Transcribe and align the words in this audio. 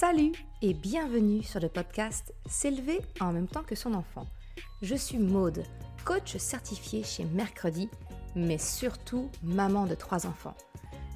Salut 0.00 0.32
et 0.62 0.72
bienvenue 0.72 1.42
sur 1.42 1.60
le 1.60 1.68
podcast 1.68 2.32
S'élever 2.46 3.00
en 3.20 3.34
même 3.34 3.48
temps 3.48 3.62
que 3.62 3.74
son 3.74 3.92
enfant. 3.92 4.24
Je 4.80 4.94
suis 4.94 5.18
Maude, 5.18 5.62
coach 6.06 6.38
certifié 6.38 7.02
chez 7.02 7.26
Mercredi, 7.26 7.86
mais 8.34 8.56
surtout 8.56 9.28
maman 9.42 9.84
de 9.84 9.94
trois 9.94 10.26
enfants. 10.26 10.56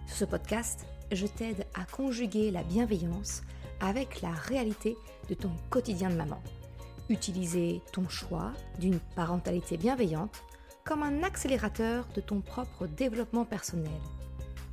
Sur 0.07 0.17
ce 0.19 0.25
podcast, 0.27 0.85
je 1.13 1.27
t'aide 1.27 1.65
à 1.73 1.87
conjuguer 1.87 2.51
la 2.51 2.63
bienveillance 2.63 3.41
avec 3.81 4.21
la 4.21 4.33
réalité 4.33 4.99
de 5.31 5.35
ton 5.35 5.53
quotidien 5.71 6.11
de 6.11 6.17
maman. 6.17 6.43
Utiliser 7.09 7.81
ton 7.91 8.07
choix 8.11 8.53
d'une 8.81 9.01
parentalité 9.17 9.79
bienveillante 9.79 10.43
comme 10.85 11.03
un 11.03 11.23
accélérateur 11.23 12.07
de 12.15 12.21
ton 12.21 12.43
propre 12.43 12.87
développement 12.87 13.47
personnel. 13.47 13.99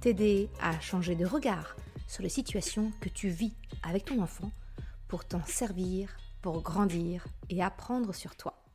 T'aider 0.01 0.49
à 0.61 0.77
changer 0.81 1.15
de 1.15 1.25
regard 1.25 1.77
sur 2.11 2.23
les 2.23 2.29
situations 2.29 2.91
que 2.99 3.07
tu 3.07 3.29
vis 3.29 3.53
avec 3.83 4.05
ton 4.05 4.21
enfant 4.21 4.51
pour 5.07 5.23
t'en 5.23 5.43
servir, 5.45 6.17
pour 6.41 6.61
grandir 6.61 7.25
et 7.49 7.63
apprendre 7.63 8.13
sur 8.13 8.35
toi. 8.35 8.65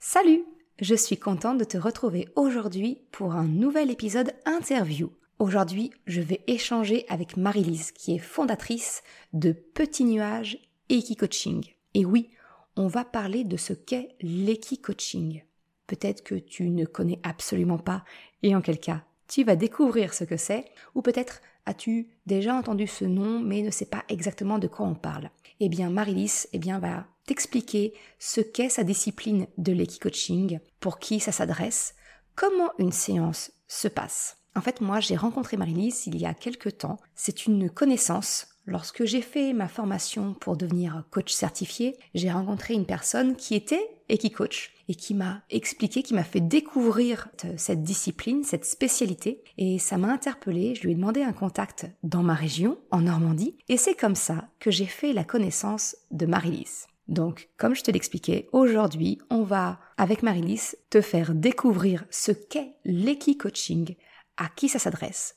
Salut 0.00 0.44
Je 0.80 0.96
suis 0.96 1.18
contente 1.18 1.58
de 1.58 1.64
te 1.64 1.78
retrouver 1.78 2.28
aujourd'hui 2.34 2.98
pour 3.12 3.32
un 3.32 3.46
nouvel 3.46 3.92
épisode 3.92 4.34
interview. 4.44 5.12
Aujourd'hui, 5.38 5.92
je 6.06 6.20
vais 6.20 6.42
échanger 6.48 7.04
avec 7.08 7.36
Marie-Lise, 7.36 7.92
qui 7.92 8.16
est 8.16 8.18
fondatrice 8.18 9.04
de 9.32 9.52
Petit 9.52 10.04
Nuage 10.04 10.58
Equi-Coaching. 10.88 11.64
Et 11.94 12.04
oui, 12.04 12.30
on 12.74 12.88
va 12.88 13.04
parler 13.04 13.44
de 13.44 13.56
ce 13.56 13.72
qu'est 13.72 14.16
l'Equi-Coaching. 14.20 15.44
Peut-être 15.86 16.24
que 16.24 16.34
tu 16.34 16.70
ne 16.70 16.86
connais 16.86 17.20
absolument 17.22 17.78
pas, 17.78 18.04
et 18.42 18.56
en 18.56 18.60
quel 18.60 18.80
cas, 18.80 19.04
tu 19.28 19.44
vas 19.44 19.56
découvrir 19.56 20.12
ce 20.12 20.24
que 20.24 20.36
c'est, 20.36 20.64
ou 20.96 21.02
peut-être 21.02 21.40
As-tu 21.68 22.08
déjà 22.24 22.54
entendu 22.54 22.86
ce 22.86 23.04
nom 23.04 23.40
mais 23.40 23.60
ne 23.60 23.70
sais 23.70 23.84
pas 23.84 24.02
exactement 24.08 24.58
de 24.58 24.68
quoi 24.68 24.86
on 24.86 24.94
parle? 24.94 25.28
Eh 25.60 25.68
bien, 25.68 25.90
Marilys 25.90 26.46
eh 26.54 26.58
bien, 26.58 26.78
va 26.78 27.04
t'expliquer 27.26 27.92
ce 28.18 28.40
qu'est 28.40 28.70
sa 28.70 28.84
discipline 28.84 29.46
de 29.58 29.72
l'équi-coaching, 29.72 30.60
pour 30.80 30.98
qui 30.98 31.20
ça 31.20 31.30
s'adresse, 31.30 31.94
comment 32.34 32.70
une 32.78 32.90
séance 32.90 33.52
se 33.66 33.86
passe. 33.86 34.38
En 34.56 34.62
fait, 34.62 34.80
moi, 34.80 35.00
j'ai 35.00 35.16
rencontré 35.16 35.58
Marilys 35.58 36.04
il 36.06 36.16
y 36.16 36.24
a 36.24 36.32
quelques 36.32 36.78
temps. 36.78 36.96
C'est 37.14 37.44
une 37.44 37.68
connaissance. 37.68 38.48
Lorsque 38.64 39.04
j'ai 39.04 39.20
fait 39.20 39.52
ma 39.52 39.68
formation 39.68 40.32
pour 40.32 40.56
devenir 40.56 41.04
coach 41.10 41.34
certifié, 41.34 41.98
j'ai 42.14 42.30
rencontré 42.30 42.72
une 42.72 42.86
personne 42.86 43.36
qui 43.36 43.54
était 43.56 43.86
et 44.08 44.18
qui 44.18 44.30
coach 44.30 44.74
et 44.88 44.94
qui 44.94 45.14
m'a 45.14 45.42
expliqué, 45.50 46.02
qui 46.02 46.14
m'a 46.14 46.24
fait 46.24 46.40
découvrir 46.40 47.28
cette 47.56 47.82
discipline, 47.82 48.42
cette 48.42 48.64
spécialité 48.64 49.42
et 49.58 49.78
ça 49.78 49.98
m'a 49.98 50.12
interpellé. 50.12 50.74
Je 50.74 50.82
lui 50.82 50.92
ai 50.92 50.94
demandé 50.94 51.22
un 51.22 51.32
contact 51.32 51.86
dans 52.02 52.22
ma 52.22 52.34
région, 52.34 52.78
en 52.90 53.02
Normandie 53.02 53.56
et 53.68 53.76
c'est 53.76 53.94
comme 53.94 54.14
ça 54.14 54.48
que 54.60 54.70
j'ai 54.70 54.86
fait 54.86 55.12
la 55.12 55.24
connaissance 55.24 55.96
de 56.10 56.26
Marilys. 56.26 56.86
Donc, 57.08 57.48
comme 57.56 57.74
je 57.74 57.82
te 57.82 57.90
l'expliquais, 57.90 58.48
aujourd'hui, 58.52 59.18
on 59.30 59.42
va, 59.42 59.80
avec 59.96 60.22
Marilys, 60.22 60.74
te 60.90 61.00
faire 61.00 61.34
découvrir 61.34 62.04
ce 62.10 62.32
qu'est 62.32 62.74
l'équi-coaching, 62.84 63.96
à 64.36 64.48
qui 64.48 64.68
ça 64.68 64.78
s'adresse, 64.78 65.34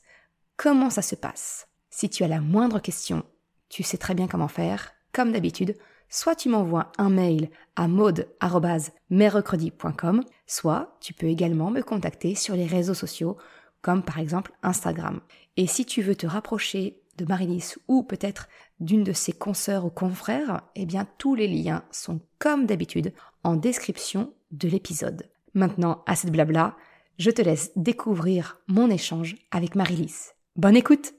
comment 0.56 0.90
ça 0.90 1.02
se 1.02 1.14
passe. 1.14 1.68
Si 1.88 2.10
tu 2.10 2.24
as 2.24 2.28
la 2.28 2.40
moindre 2.40 2.78
question, 2.78 3.24
tu 3.70 3.82
sais 3.82 3.96
très 3.96 4.14
bien 4.14 4.28
comment 4.28 4.48
faire. 4.48 4.92
Comme 5.12 5.32
d'habitude, 5.32 5.76
soit 6.12 6.36
tu 6.36 6.48
m'envoies 6.50 6.92
un 6.98 7.08
mail 7.08 7.48
à 7.74 7.88
maude.merrecredi.com, 7.88 10.22
soit 10.46 10.96
tu 11.00 11.14
peux 11.14 11.26
également 11.26 11.70
me 11.70 11.80
contacter 11.80 12.34
sur 12.34 12.54
les 12.54 12.66
réseaux 12.66 12.92
sociaux, 12.94 13.38
comme 13.80 14.02
par 14.04 14.18
exemple 14.18 14.52
Instagram. 14.62 15.22
Et 15.56 15.66
si 15.66 15.86
tu 15.86 16.02
veux 16.02 16.14
te 16.14 16.26
rapprocher 16.26 17.00
de 17.16 17.24
Marilys 17.24 17.76
ou 17.88 18.02
peut-être 18.02 18.48
d'une 18.78 19.04
de 19.04 19.12
ses 19.12 19.32
consoeurs 19.32 19.86
ou 19.86 19.90
confrères, 19.90 20.60
eh 20.74 20.84
bien 20.86 21.06
tous 21.18 21.34
les 21.34 21.48
liens 21.48 21.82
sont 21.90 22.20
comme 22.38 22.66
d'habitude 22.66 23.12
en 23.42 23.56
description 23.56 24.32
de 24.50 24.68
l'épisode. 24.68 25.28
Maintenant, 25.54 26.02
à 26.06 26.14
cette 26.14 26.30
blabla, 26.30 26.76
je 27.18 27.30
te 27.30 27.42
laisse 27.42 27.72
découvrir 27.74 28.60
mon 28.68 28.90
échange 28.90 29.36
avec 29.50 29.74
Marilys. 29.74 30.32
Bonne 30.56 30.76
écoute 30.76 31.14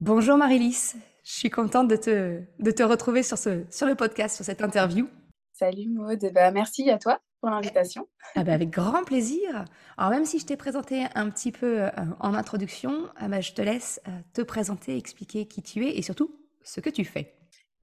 Bonjour 0.00 0.36
Marilys, 0.36 0.96
je 1.24 1.32
suis 1.32 1.50
contente 1.50 1.88
de 1.88 1.96
te, 1.96 2.42
de 2.58 2.70
te 2.70 2.82
retrouver 2.82 3.22
sur, 3.22 3.38
ce, 3.38 3.64
sur 3.70 3.86
le 3.86 3.94
podcast, 3.94 4.36
sur 4.36 4.44
cette 4.44 4.62
interview. 4.62 5.08
Salut 5.52 5.88
Maud, 5.88 6.20
bah, 6.34 6.50
merci 6.50 6.90
à 6.90 6.98
toi 6.98 7.20
pour 7.40 7.48
l'invitation. 7.48 8.06
Ah 8.34 8.44
bah, 8.44 8.52
avec 8.52 8.70
grand 8.70 9.04
plaisir. 9.04 9.64
Alors 9.96 10.10
même 10.10 10.26
si 10.26 10.38
je 10.38 10.44
t'ai 10.44 10.56
présenté 10.56 11.06
un 11.14 11.30
petit 11.30 11.50
peu 11.50 11.82
euh, 11.82 11.90
en 12.20 12.34
introduction, 12.34 13.08
ah 13.16 13.28
bah, 13.28 13.40
je 13.40 13.52
te 13.52 13.62
laisse 13.62 14.00
euh, 14.06 14.10
te 14.34 14.42
présenter, 14.42 14.96
expliquer 14.96 15.46
qui 15.46 15.62
tu 15.62 15.86
es 15.86 15.96
et 15.96 16.02
surtout 16.02 16.30
ce 16.62 16.80
que 16.80 16.90
tu 16.90 17.04
fais. 17.04 17.34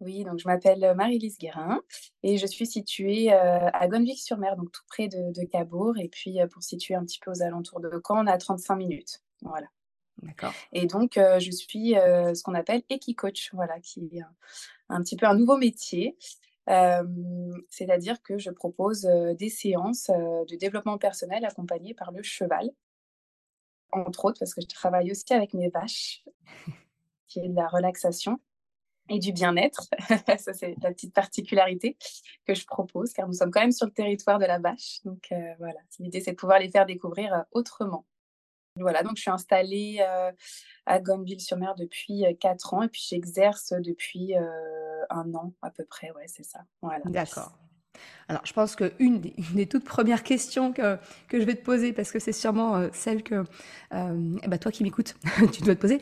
Oui, 0.02 0.24
donc 0.24 0.40
je 0.40 0.48
m'appelle 0.48 0.94
Marie-Lise 0.96 1.38
Guérin 1.38 1.82
et 2.24 2.38
je 2.38 2.46
suis 2.46 2.66
située 2.66 3.32
euh, 3.34 3.70
à 3.72 3.88
Gonvic-sur-Mer, 3.88 4.56
donc 4.56 4.72
tout 4.72 4.82
près 4.88 5.08
de, 5.08 5.32
de 5.32 5.46
Cabourg. 5.48 5.94
Et 6.00 6.10
puis 6.10 6.38
pour 6.52 6.62
situer 6.62 6.96
un 6.96 7.04
petit 7.04 7.20
peu 7.20 7.32
aux 7.32 7.42
alentours 7.42 7.80
de 7.80 7.90
Caen, 8.06 8.24
on 8.24 8.28
a 8.28 8.38
35 8.38 8.76
minutes. 8.76 9.22
Voilà. 9.42 9.68
Et 10.72 10.88
donc, 10.88 11.18
euh, 11.18 11.40
je 11.40 11.52
suis 11.52 11.98
euh, 11.98 12.34
ce 12.34 12.44
qu'on 12.44 12.54
appelle 12.54 12.84
Equi-Coach, 12.90 13.52
voilà, 13.54 13.80
qui 13.80 14.10
est 14.14 14.22
un, 14.90 15.02
petit 15.02 15.16
peu 15.16 15.26
un 15.26 15.36
nouveau 15.36 15.58
métier. 15.58 16.18
C'est-à-dire 16.68 18.22
que 18.22 18.38
je 18.38 18.50
propose 18.50 19.06
euh, 19.06 19.34
des 19.34 19.50
séances 19.50 20.10
de 20.10 20.56
développement 20.56 20.98
personnel 20.98 21.44
accompagnées 21.44 21.94
par 21.94 22.12
le 22.12 22.24
cheval, 22.24 22.72
entre 23.92 24.26
autres, 24.26 24.40
parce 24.40 24.54
que 24.54 24.62
je 24.62 24.68
travaille 24.68 25.12
aussi 25.12 25.34
avec 25.34 25.54
mes 25.54 25.70
vaches, 25.70 26.24
qui 27.28 27.40
est 27.40 27.50
de 27.50 27.56
la 27.56 27.68
relaxation 27.68 28.40
et 29.10 29.20
du 29.20 29.34
bien-être. 29.34 29.90
Ça, 30.38 30.54
c'est 30.54 30.76
la 30.82 30.92
petite 30.92 31.14
particularité 31.14 31.98
que 32.46 32.54
je 32.54 32.66
propose, 32.66 33.12
car 33.12 33.28
nous 33.28 33.34
sommes 33.34 33.52
quand 33.52 33.62
même 33.62 33.74
sur 33.74 33.88
le 33.88 33.92
territoire 33.92 34.40
de 34.40 34.46
la 34.46 34.60
vache. 34.60 35.02
Donc, 35.04 35.34
voilà, 35.58 35.80
l'idée, 36.00 36.22
c'est 36.22 36.32
de 36.32 36.38
pouvoir 36.38 36.60
les 36.60 36.70
faire 36.70 36.86
découvrir 36.86 37.44
autrement. 37.52 38.06
Voilà, 38.82 39.04
donc 39.04 39.18
je 39.18 39.22
suis 39.22 39.32
installée 39.32 40.06
à 40.86 41.00
Gonneville-sur-Mer 41.00 41.76
depuis 41.76 42.24
4 42.40 42.74
ans 42.74 42.84
et 42.84 42.90
puis 42.90 43.06
j'exerce 43.08 43.74
depuis 43.74 44.34
un 45.10 45.34
an 45.34 45.54
à 45.62 45.72
peu 45.72 45.86
près, 45.86 46.12
ouais, 46.12 46.26
c'est 46.28 46.44
ça. 46.44 46.60
Voilà. 46.82 47.04
D'accord. 47.06 47.58
Alors, 48.28 48.42
je 48.46 48.54
pense 48.54 48.76
qu'une 48.76 49.20
des, 49.20 49.34
une 49.38 49.56
des 49.56 49.68
toutes 49.68 49.84
premières 49.84 50.24
questions 50.24 50.72
que, 50.72 50.98
que 51.28 51.40
je 51.40 51.46
vais 51.46 51.56
te 51.56 51.64
poser, 51.64 51.94
parce 51.94 52.12
que 52.12 52.20
c'est 52.20 52.32
sûrement 52.32 52.90
celle 52.94 53.24
que 53.24 53.44
eh 53.92 54.48
ben, 54.48 54.58
toi 54.60 54.72
qui 54.72 54.84
m'écoutes, 54.84 55.16
tu 55.54 55.62
dois 55.62 55.76
te 55.76 55.82
poser, 55.82 56.02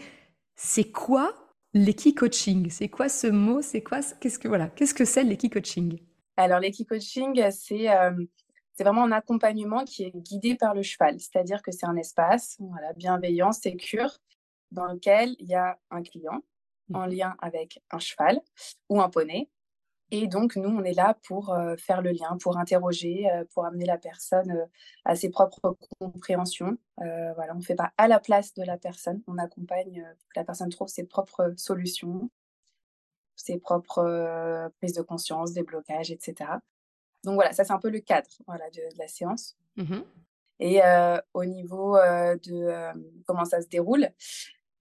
c'est 0.56 0.92
quoi 0.92 1.34
l'équi-coaching? 1.74 2.70
C'est 2.70 2.90
quoi 2.90 3.10
ce 3.10 3.28
mot? 3.28 3.62
C'est 3.62 3.82
quoi 3.82 4.00
Qu'est-ce 4.20 4.40
que 4.40 4.48
voilà 4.48 4.68
Qu'est-ce 4.68 4.94
que 4.94 5.06
c'est 5.06 5.24
l'équi-coaching? 5.24 6.00
Alors, 6.38 6.60
l'équi-coaching, 6.60 7.50
c'est 7.52 7.88
c'est 8.80 8.86
vraiment 8.86 9.04
un 9.04 9.12
accompagnement 9.12 9.84
qui 9.84 10.06
est 10.06 10.16
guidé 10.16 10.56
par 10.56 10.74
le 10.74 10.84
cheval, 10.84 11.20
c'est-à-dire 11.20 11.62
que 11.62 11.70
c'est 11.70 11.86
un 11.86 11.98
espace 11.98 12.56
voilà, 12.62 12.94
bienveillant, 12.94 13.52
sécure, 13.52 14.20
dans 14.72 14.86
lequel 14.86 15.36
il 15.40 15.50
y 15.50 15.54
a 15.54 15.78
un 15.92 16.02
client 16.02 16.40
en 16.94 17.06
mmh. 17.06 17.12
lien 17.12 17.36
avec 17.42 17.84
un 17.92 18.00
cheval 18.00 18.40
ou 18.88 19.02
un 19.02 19.10
poney. 19.10 19.50
Et 20.12 20.28
donc, 20.28 20.56
nous, 20.56 20.70
on 20.70 20.86
est 20.86 20.94
là 20.94 21.18
pour 21.28 21.54
euh, 21.54 21.76
faire 21.76 22.02
le 22.02 22.12
lien, 22.12 22.38
pour 22.42 22.58
interroger, 22.58 23.30
euh, 23.30 23.44
pour 23.54 23.66
amener 23.66 23.84
la 23.84 23.98
personne 23.98 24.50
euh, 24.50 24.66
à 25.04 25.18
ses 25.18 25.30
propres 25.30 25.76
compréhensions. 26.00 26.78
voilà, 26.96 27.54
on 27.56 27.58
ne 27.58 27.62
fait 27.62 27.76
pas 27.76 27.92
à 27.98 28.08
la 28.08 28.22
place 28.22 28.54
de 28.54 28.64
la 28.64 28.78
personne, 28.78 29.22
on 29.28 29.38
accompagne 29.40 30.08
pour 30.20 30.30
que 30.30 30.40
la 30.40 30.46
personne 30.46 30.70
trouve 30.70 30.88
ses 30.88 31.04
propres 31.04 31.54
solutions, 31.58 32.32
ses 33.36 33.60
propres 33.60 34.72
prises 34.78 34.94
de 34.94 35.02
conscience, 35.02 35.52
des 35.52 35.64
blocages, 35.64 36.12
etc. 36.12 36.60
Donc 37.24 37.36
voilà, 37.36 37.52
ça 37.52 37.64
c'est 37.64 37.74
un 37.74 37.80
peu 37.80 37.90
le 37.90 38.00
cadre 38.00 38.30
voilà, 38.48 38.70
de, 38.70 38.82
la 38.98 39.08
séance. 39.08 39.58
Mmh 39.78 40.00
Et 40.60 40.82
au 41.34 41.46
niveau 41.46 41.98
de 41.98 42.92
comment 43.26 43.46
ça 43.46 43.62
se 43.62 43.68
déroule, 43.68 44.08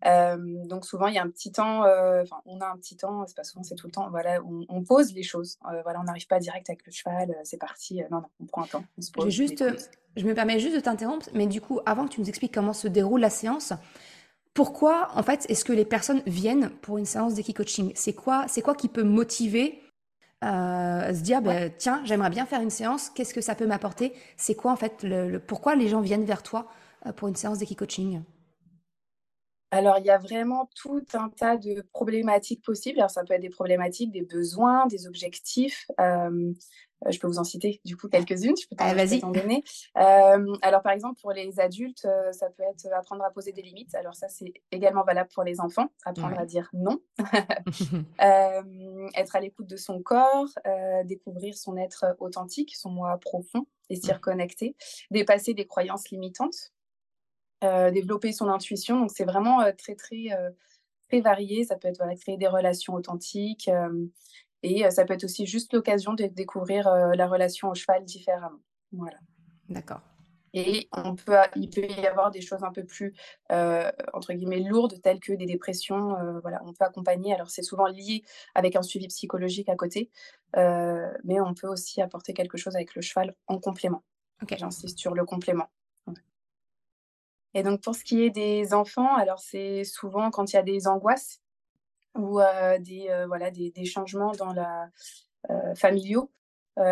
donc 0.04 0.84
souvent 0.84 1.06
il 1.08 1.14
y 1.14 1.18
a 1.18 1.22
un 1.22 1.30
petit 1.30 1.52
temps, 1.52 1.80
enfin 1.82 2.40
on 2.46 2.60
a 2.60 2.66
un 2.66 2.76
petit 2.76 2.96
temps, 2.96 3.26
c'est 3.26 3.36
pas 3.36 3.44
souvent, 3.44 3.62
c'est 3.62 3.74
tout 3.74 3.86
le 3.86 3.92
temps. 3.92 4.10
Voilà, 4.10 4.40
on, 4.68 4.82
pose 4.84 5.12
les 5.14 5.22
choses. 5.22 5.58
voilà, 5.62 6.00
on 6.00 6.04
n'arrive 6.04 6.26
pas 6.26 6.38
direct 6.38 6.68
avec 6.70 6.84
le 6.86 6.92
cheval, 6.92 7.34
c'est 7.44 7.58
parti. 7.58 8.00
non, 8.10 8.20
non, 8.20 8.28
on 8.40 8.46
prend 8.46 8.62
un 8.62 8.66
temps. 8.66 8.84
On 8.96 9.02
se 9.02 9.10
pose, 9.10 9.32
juste, 9.32 9.64
je 10.16 10.24
me 10.24 10.34
permets 10.34 10.58
juste 10.58 10.74
de 10.74 10.80
t'interrompre, 10.80 11.28
mais 11.34 11.46
du 11.46 11.60
coup, 11.60 11.80
avant 11.86 12.06
que 12.06 12.14
tu 12.14 12.20
nous 12.20 12.28
expliques 12.28 12.54
comment 12.54 12.72
se 12.72 12.88
déroule 12.88 13.20
la 13.20 13.30
séance, 13.30 13.72
pourquoi 14.58 15.10
en 15.14 15.22
fait 15.22 15.48
est-ce 15.48 15.64
que 15.64 15.72
les 15.72 15.84
personnes 15.84 16.20
viennent 16.26 16.70
pour 16.82 16.98
une 16.98 17.04
séance 17.04 17.34
d'équi-coaching? 17.34 17.92
C'est 17.94 18.14
quoi, 18.14 18.46
c'est 18.48 18.60
quoi 18.60 18.74
qui 18.74 18.88
peut 18.88 19.04
motiver 19.04 19.80
euh, 20.44 21.12
se 21.12 21.20
dire, 21.23 21.43
bah, 21.43 21.69
tiens, 21.69 22.00
j'aimerais 22.05 22.31
bien 22.31 22.46
faire 22.46 22.61
une 22.61 22.70
séance, 22.70 23.11
qu'est-ce 23.11 23.35
que 23.35 23.40
ça 23.40 23.55
peut 23.55 23.67
m'apporter? 23.67 24.12
C'est 24.37 24.55
quoi 24.55 24.73
en 24.73 24.76
fait, 24.76 25.02
le, 25.02 25.38
pourquoi 25.38 25.75
les 25.75 25.88
gens 25.88 26.00
viennent 26.00 26.25
vers 26.25 26.43
toi 26.43 26.69
euh, 27.06 27.12
pour 27.12 27.29
une 27.29 27.37
séance 27.37 27.58
d'équi-coaching? 27.58 28.23
Alors, 29.70 29.99
il 29.99 30.06
y 30.06 30.11
a 30.11 30.17
vraiment 30.17 30.70
tout 30.75 31.05
un 31.12 31.29
tas 31.29 31.56
de 31.56 31.82
problématiques 31.93 32.64
possibles. 32.64 33.00
Alors, 33.00 33.11
ça 33.11 33.23
peut 33.25 33.35
être 33.35 33.43
des 33.43 33.50
problématiques, 33.50 34.12
des 34.12 34.23
besoins, 34.23 34.87
des 34.87 35.06
objectifs. 35.06 35.87
Euh, 36.00 36.52
je 37.06 37.18
peux 37.18 37.26
vous 37.26 37.38
en 37.38 37.44
citer 37.44 37.80
du 37.84 37.96
coup 37.96 38.08
quelques-unes, 38.08 38.56
je 38.56 38.66
peux 38.68 38.76
t'en 39.20 39.30
donner. 39.30 39.62
Euh, 39.96 40.56
alors 40.62 40.82
par 40.82 40.92
exemple 40.92 41.20
pour 41.20 41.32
les 41.32 41.60
adultes, 41.60 42.04
euh, 42.04 42.32
ça 42.32 42.48
peut 42.50 42.62
être 42.62 42.92
apprendre 42.92 43.24
à 43.24 43.30
poser 43.30 43.52
des 43.52 43.62
limites. 43.62 43.94
Alors 43.94 44.14
ça 44.14 44.28
c'est 44.28 44.52
également 44.72 45.04
valable 45.04 45.30
pour 45.32 45.44
les 45.44 45.60
enfants, 45.60 45.88
apprendre 46.04 46.38
à 46.38 46.46
dire 46.46 46.68
non, 46.72 46.98
être 48.18 49.36
à 49.36 49.40
l'écoute 49.40 49.66
de 49.66 49.76
son 49.76 50.02
corps, 50.02 50.48
découvrir 51.04 51.56
son 51.56 51.76
être 51.76 52.16
authentique, 52.18 52.74
son 52.76 52.90
moi 52.90 53.18
profond 53.18 53.66
et 53.90 53.96
s'y 53.96 54.12
reconnecter, 54.12 54.76
dépasser 55.10 55.54
des 55.54 55.66
croyances 55.66 56.10
limitantes, 56.10 56.72
développer 57.62 58.32
son 58.32 58.48
intuition. 58.48 59.00
Donc 59.00 59.10
c'est 59.12 59.24
vraiment 59.24 59.60
très 59.76 59.94
très 59.94 60.28
très 61.08 61.20
varié. 61.20 61.64
Ça 61.64 61.76
peut 61.76 61.88
être 61.88 61.98
voilà, 61.98 62.16
créer 62.16 62.36
des 62.36 62.48
relations 62.48 62.94
authentiques, 62.94 63.70
et 64.62 64.90
ça 64.90 65.05
peut 65.05 65.14
être 65.14 65.25
aussi 65.25 65.46
juste 65.46 65.72
l'occasion 65.72 66.14
de 66.14 66.25
découvrir 66.25 66.90
la 67.14 67.26
relation 67.26 67.69
au 67.70 67.75
cheval 67.75 68.05
différemment. 68.05 68.60
Voilà. 68.93 69.19
D'accord. 69.69 70.00
Et 70.55 70.88
on 70.93 71.14
peut, 71.14 71.37
il 71.56 71.69
peut 71.69 71.87
y 71.87 72.06
avoir 72.06 72.31
des 72.31 72.40
choses 72.40 72.64
un 72.64 72.72
peu 72.72 72.84
plus, 72.84 73.14
euh, 73.52 73.90
entre 74.14 74.32
guillemets, 74.32 74.60
lourdes, 74.60 75.00
telles 75.02 75.20
que 75.20 75.32
des 75.32 75.46
dépressions. 75.46 76.16
voilà, 76.43 76.60
on 76.64 76.72
peut 76.72 76.84
accompagner. 76.84 77.34
Alors, 77.34 77.50
c'est 77.50 77.62
souvent 77.62 77.87
lié 77.87 78.25
avec 78.55 78.75
un 78.75 78.82
suivi 78.82 79.08
psychologique 79.08 79.69
à 79.69 79.76
côté, 79.76 80.10
mais 80.56 81.40
on 81.40 81.54
peut 81.54 81.69
aussi 81.69 82.00
apporter 82.00 82.32
quelque 82.32 82.56
chose 82.56 82.75
avec 82.76 82.94
le 82.94 83.02
cheval 83.02 83.34
en 83.46 83.58
complément. 83.58 84.02
Okay. 84.43 84.56
J'insiste 84.56 84.99
sur 84.99 85.14
le 85.14 85.25
complément. 85.25 85.69
Et 87.54 87.62
donc, 87.62 87.82
pour 87.82 87.94
ce 87.94 88.04
qui 88.04 88.22
est 88.22 88.31
des 88.31 88.75
enfants, 88.75 89.16
alors 89.16 89.38
c'est 89.38 89.82
souvent 89.84 90.31
quand 90.31 90.52
il 90.52 90.56
y 90.56 90.58
a 90.58 90.62
des 90.62 90.87
angoisses 90.87 91.40
ou 92.18 92.40
des, 92.80 93.24
voilà, 93.26 93.50
des, 93.50 93.70
des, 93.70 93.84
changements 93.84 94.32
dans 94.32 94.52
la 94.52 94.90
familiaux. 95.74 96.30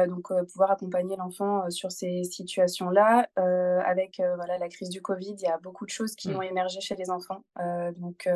Donc, 0.09 0.33
pouvoir 0.53 0.73
accompagner 0.73 1.17
l'enfant 1.17 1.71
sur 1.71 1.93
ces 1.93 2.25
situations-là. 2.25 3.29
avec 3.37 4.21
voilà, 4.37 4.59
la 4.59 4.69
crise 4.69 4.89
du 4.89 5.01
Covid, 5.01 5.37
il 5.39 5.43
y 5.43 5.47
a 5.47 5.59
beaucoup 5.59 5.85
de 5.85 5.91
choses 5.91 6.15
qui 6.17 6.31
mmh. 6.31 6.37
ont 6.37 6.43
émergé 6.43 6.81
chez 6.81 6.97
les 6.97 7.11
enfants. 7.11 7.45
donc, 7.97 8.29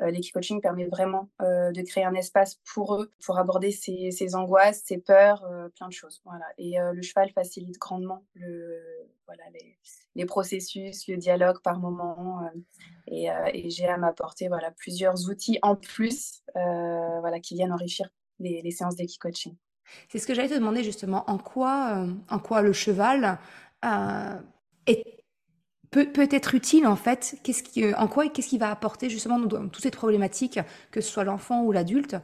l'équipe-coaching 0.00 0.60
permet 0.60 0.86
vraiment 0.86 1.30
de 1.40 1.82
créer 1.82 2.04
un 2.04 2.14
espace 2.14 2.60
pour 2.74 2.96
eux, 2.96 3.10
pour 3.24 3.38
aborder 3.38 3.70
ces, 3.70 4.10
ces 4.10 4.34
angoisses, 4.34 4.82
ces 4.84 4.98
peurs, 4.98 5.46
plein 5.76 5.88
de 5.88 5.92
choses. 5.92 6.20
Voilà. 6.24 6.44
Et 6.58 6.76
le 6.78 7.02
cheval 7.02 7.30
facilite 7.30 7.78
grandement 7.78 8.24
le, 8.34 9.08
voilà, 9.28 9.44
les, 9.52 9.78
les 10.18 10.26
processus, 10.26 11.06
le 11.06 11.16
dialogue 11.16 11.60
par 11.62 11.78
moment. 11.78 12.42
Euh, 12.42 12.48
euh, 13.12 13.50
et, 13.52 13.70
j'ai 13.70 13.86
à 13.86 13.96
m'apporter 13.96 14.48
voilà, 14.48 14.70
plusieurs 14.72 15.28
outils 15.28 15.58
en 15.62 15.76
plus 15.76 16.42
euh, 16.56 17.20
voilà, 17.20 17.38
qui 17.38 17.54
viennent 17.54 17.72
enrichir 17.72 18.08
les, 18.40 18.62
les 18.62 18.70
séances 18.70 18.96
d'équipe-coaching. 18.96 19.56
C'est 20.08 20.18
ce 20.18 20.26
que 20.26 20.34
j'allais 20.34 20.48
te 20.48 20.54
demander 20.54 20.82
justement, 20.82 21.28
en 21.30 21.38
quoi, 21.38 22.06
en 22.28 22.38
quoi 22.38 22.62
le 22.62 22.72
cheval 22.72 23.38
est, 24.86 25.24
peut, 25.90 26.10
peut 26.12 26.28
être 26.30 26.54
utile 26.54 26.86
en 26.86 26.96
fait? 26.96 27.36
Qu'est-ce 27.42 27.62
qui, 27.62 27.94
En 27.94 28.08
quoi 28.08 28.28
qu'est-ce 28.28 28.48
qu'il 28.48 28.60
va 28.60 28.70
apporter 28.70 29.10
justement 29.10 29.38
dans, 29.38 29.68
toutes 29.68 29.82
ces 29.82 29.90
problématiques, 29.90 30.60
que 30.90 31.00
ce 31.00 31.10
soit 31.10 31.24
l'enfant 31.24 31.62
ou 31.62 31.72
l'adulte 31.72 32.16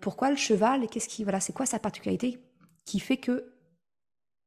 Pourquoi 0.00 0.30
le 0.30 0.36
cheval 0.36 0.86
Qu'est-ce 0.88 1.08
qui, 1.08 1.24
voilà, 1.24 1.40
C'est 1.40 1.52
quoi 1.52 1.66
sa 1.66 1.78
particularité 1.78 2.40
qui 2.84 3.00
fait 3.00 3.16
que 3.16 3.52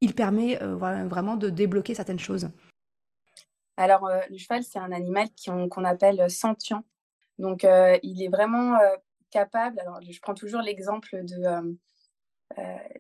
il 0.02 0.16
permet 0.16 0.56
vraiment 0.56 1.36
de 1.36 1.50
débloquer 1.50 1.94
certaines 1.94 2.20
choses? 2.20 2.50
Alors, 3.80 4.06
euh, 4.08 4.20
le 4.30 4.38
cheval, 4.38 4.62
c'est 4.62 4.78
un 4.78 4.92
animal 4.92 5.30
qu'on 5.46 5.86
appelle 5.86 6.20
euh, 6.20 6.28
sentient. 6.28 6.84
Donc, 7.38 7.64
euh, 7.64 7.98
il 8.04 8.22
est 8.22 8.28
vraiment 8.28 8.78
capable. 9.32 9.80
Alors, 9.80 10.02
je 10.02 10.20
prends 10.20 10.34
toujours 10.34 10.62
l'exemple 10.62 11.24
de. 11.24 11.78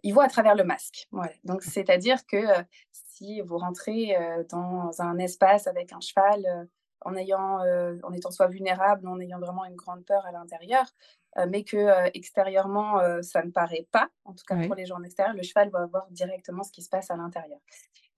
Il 0.03 0.13
voit 0.13 0.25
à 0.25 0.29
travers 0.29 0.55
le 0.55 0.63
masque. 0.63 1.07
Donc, 1.43 1.63
c'est-à-dire 1.63 2.25
que 2.25 2.37
si 2.91 3.41
vous 3.41 3.57
rentrez 3.57 4.15
dans 4.49 5.01
un 5.01 5.17
espace 5.17 5.67
avec 5.67 5.91
un 5.91 5.99
cheval, 5.99 6.67
en, 7.01 7.15
ayant, 7.15 7.59
en 8.03 8.13
étant 8.13 8.31
soit 8.31 8.47
vulnérable, 8.47 9.07
en 9.07 9.19
ayant 9.19 9.39
vraiment 9.39 9.65
une 9.65 9.75
grande 9.75 10.05
peur 10.05 10.25
à 10.25 10.31
l'intérieur, 10.31 10.85
mais 11.47 11.63
que 11.63 12.15
extérieurement, 12.15 12.99
ça 13.21 13.43
ne 13.43 13.51
paraît 13.51 13.87
pas, 13.91 14.09
en 14.23 14.33
tout 14.33 14.43
cas 14.47 14.55
pour 14.65 14.75
les 14.75 14.85
gens 14.85 14.97
en 14.97 15.03
extérieur, 15.03 15.35
le 15.35 15.43
cheval 15.43 15.69
va 15.69 15.85
voir 15.87 16.07
directement 16.11 16.63
ce 16.63 16.71
qui 16.71 16.83
se 16.83 16.89
passe 16.89 17.09
à 17.09 17.17
l'intérieur. 17.17 17.59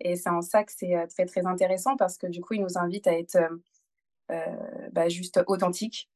Et 0.03 0.15
c'est 0.15 0.29
en 0.29 0.41
ça 0.41 0.63
que 0.63 0.71
c'est 0.75 0.95
euh, 0.95 1.05
très, 1.07 1.25
très 1.25 1.45
intéressant 1.45 1.95
parce 1.95 2.17
que 2.17 2.27
du 2.27 2.41
coup, 2.41 2.55
il 2.55 2.61
nous 2.61 2.77
invite 2.77 3.07
à 3.07 3.17
être 3.17 3.35
euh, 3.35 3.49
euh, 4.31 4.89
bah, 4.91 5.09
juste 5.09 5.41
authentique, 5.47 6.09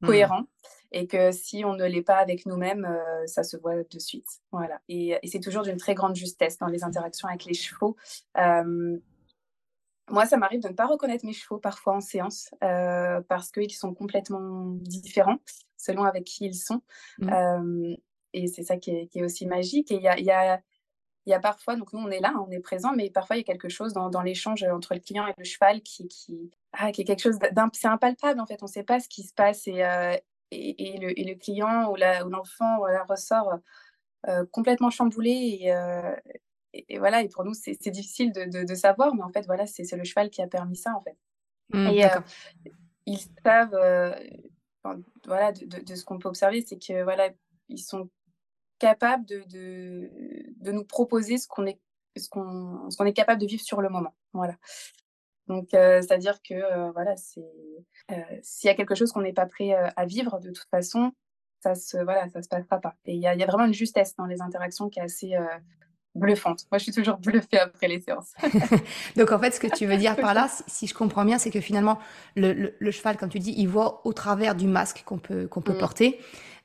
mmh. 0.00 0.06
Et 0.92 1.06
que 1.06 1.32
si 1.32 1.64
on 1.64 1.74
ne 1.74 1.84
l'est 1.84 2.02
pas 2.02 2.16
avec 2.16 2.46
nous-mêmes, 2.46 2.88
ça 3.26 3.42
se 3.42 3.56
voit 3.56 3.76
de 3.76 3.98
suite. 3.98 4.28
Voilà. 4.52 4.80
Et, 4.88 5.18
c'est 5.26 5.40
toujours 5.40 5.62
d'une 5.62 5.76
très 5.76 5.94
grande 5.94 6.16
justesse 6.16 6.58
dans 6.58 6.66
les 6.66 6.84
interactions 6.84 7.28
avec 7.28 7.44
les 7.44 7.54
chevaux. 7.54 7.96
moi, 8.36 10.24
ça 10.26 10.36
m'arrive 10.38 10.62
de 10.62 10.68
ne 10.68 10.74
pas 10.74 10.86
reconnaître 10.86 11.26
mes 11.26 11.34
chevaux 11.34 11.58
parfois 11.58 11.96
en 11.96 12.00
séance 12.00 12.50
parce 12.60 13.50
qu'ils 13.52 13.74
sont 13.74 13.92
complètement 13.94 14.76
différents 14.80 15.38
selon 15.76 16.04
avec 16.04 16.24
qui 16.24 16.46
ils 16.46 16.54
sont. 16.54 16.80
Mmh. 17.18 17.94
et 18.32 18.46
c'est 18.46 18.62
ça 18.62 18.78
qui 18.78 18.90
est, 18.90 19.22
aussi 19.22 19.46
magique. 19.46 19.90
Et 19.92 19.96
il 19.96 20.02
y 20.02 20.08
a, 20.08 20.18
y 20.18 20.30
a 20.30 20.60
il 21.28 21.30
y 21.30 21.34
a 21.34 21.40
parfois, 21.40 21.76
donc 21.76 21.92
nous 21.92 22.00
on 22.00 22.10
est 22.10 22.20
là, 22.20 22.32
on 22.46 22.50
est 22.50 22.58
présent, 22.58 22.94
mais 22.96 23.10
parfois 23.10 23.36
il 23.36 23.40
y 23.40 23.42
a 23.42 23.44
quelque 23.44 23.68
chose 23.68 23.92
dans, 23.92 24.08
dans 24.08 24.22
l'échange 24.22 24.62
entre 24.62 24.94
le 24.94 25.00
client 25.00 25.26
et 25.26 25.34
le 25.36 25.44
cheval 25.44 25.82
qui, 25.82 26.08
qui, 26.08 26.50
ah, 26.72 26.90
qui 26.90 27.02
est 27.02 27.04
quelque 27.04 27.20
chose 27.20 27.38
c'est 27.74 27.86
impalpable 27.86 28.40
en 28.40 28.46
fait, 28.46 28.62
on 28.62 28.64
ne 28.64 28.70
sait 28.70 28.82
pas 28.82 28.98
ce 28.98 29.10
qui 29.10 29.24
se 29.24 29.34
passe 29.34 29.68
et, 29.68 29.84
euh, 29.84 30.16
et, 30.50 30.94
et, 30.94 30.98
le, 30.98 31.18
et, 31.18 31.24
le, 31.24 31.34
client 31.34 31.90
ou, 31.90 31.96
l'enfant 31.96 32.78
voilà, 32.78 33.04
ressort 33.04 33.58
euh, 34.28 34.44
complètement 34.50 34.90
chamboulé 34.90 35.60
euh, 35.66 36.14
et, 36.72 36.98
voilà, 36.98 37.22
et 37.22 37.28
pour 37.28 37.44
nous 37.44 37.54
c'est, 37.54 37.76
difficile 37.88 38.32
de, 38.32 38.64
de, 38.64 38.74
savoir, 38.74 39.14
mais 39.14 39.22
en 39.22 39.30
fait 39.30 39.46
voilà, 39.46 39.66
c'est, 39.66 39.90
le 39.96 40.04
cheval 40.04 40.30
qui 40.30 40.42
a 40.42 40.46
permis 40.46 40.76
ça 40.76 40.94
en 40.94 41.02
fait. 41.02 41.16
Mmh, 41.70 41.86
et 41.88 42.06
ils 43.06 43.20
savent, 43.44 44.16
voilà, 45.26 45.52
de, 45.52 45.82
de, 45.82 45.94
ce 45.94 46.04
qu'on 46.04 46.18
peut 46.18 46.28
observer, 46.28 46.62
c'est 46.66 46.78
que 46.78 47.02
voilà, 47.02 47.30
ils 47.68 47.82
sont 47.82 48.10
capable 48.78 49.24
de, 49.26 50.10
nous 50.70 50.84
proposer 50.84 51.38
ce 51.38 51.48
qu'on 51.48 51.66
est, 51.66 51.80
ce 52.16 52.28
qu'on, 52.28 52.90
ce 52.90 52.96
qu'on 52.96 53.04
est 53.04 53.12
capable 53.12 53.40
de 53.40 53.46
vivre 53.46 53.62
sur 53.62 53.80
le 53.80 53.88
moment. 53.88 54.14
Voilà. 54.32 54.56
Donc, 55.48 55.72
euh, 55.72 56.00
c'est-à-dire 56.02 56.40
que 56.42 56.54
euh, 56.54 56.90
voilà, 56.92 57.16
c'est 57.16 57.40
euh, 58.10 58.14
s'il 58.42 58.68
y 58.68 58.70
a 58.70 58.74
quelque 58.74 58.94
chose 58.94 59.12
qu'on 59.12 59.22
n'est 59.22 59.32
pas 59.32 59.46
prêt 59.46 59.72
à 59.72 60.04
vivre, 60.04 60.38
de 60.40 60.50
toute 60.50 60.68
façon, 60.70 61.12
ça 61.60 61.74
se 61.74 61.96
voilà, 61.96 62.28
ça 62.28 62.42
se 62.42 62.48
passera 62.48 62.78
pas. 62.80 62.94
Et 63.06 63.14
il 63.14 63.18
y, 63.18 63.22
y 63.22 63.26
a, 63.26 63.46
vraiment 63.46 63.64
une 63.64 63.74
justesse 63.74 64.14
dans 64.16 64.26
les 64.26 64.42
interactions 64.42 64.88
qui 64.88 64.98
est 64.98 65.02
assez 65.02 65.34
bluffante. 66.14 66.66
Moi, 66.70 66.78
je 66.78 66.84
suis 66.84 66.92
toujours 66.92 67.16
bluffée 67.18 67.58
après 67.58 67.88
les 67.88 68.00
séances. 68.00 68.34
Donc, 69.16 69.32
en 69.32 69.38
fait, 69.38 69.52
ce 69.52 69.60
que 69.60 69.74
tu 69.74 69.86
veux 69.86 69.96
dire 69.96 70.16
par 70.20 70.34
là, 70.34 70.48
si, 70.66 70.86
je 70.86 70.94
comprends 70.94 71.24
bien, 71.24 71.38
c'est 71.38 71.50
que 71.50 71.60
finalement, 71.60 71.98
le, 72.36 72.74
le, 72.78 72.90
cheval, 72.90 73.16
comme 73.16 73.30
tu 73.30 73.38
dis, 73.38 73.54
il 73.56 73.68
voit 73.68 74.06
au 74.06 74.12
travers 74.12 74.54
du 74.54 74.66
masque 74.66 75.02
qu'on 75.04 75.18
peut, 75.18 75.48
qu'on 75.48 75.62
peut 75.62 75.74
mmh. 75.74 75.78
porter. 75.78 76.20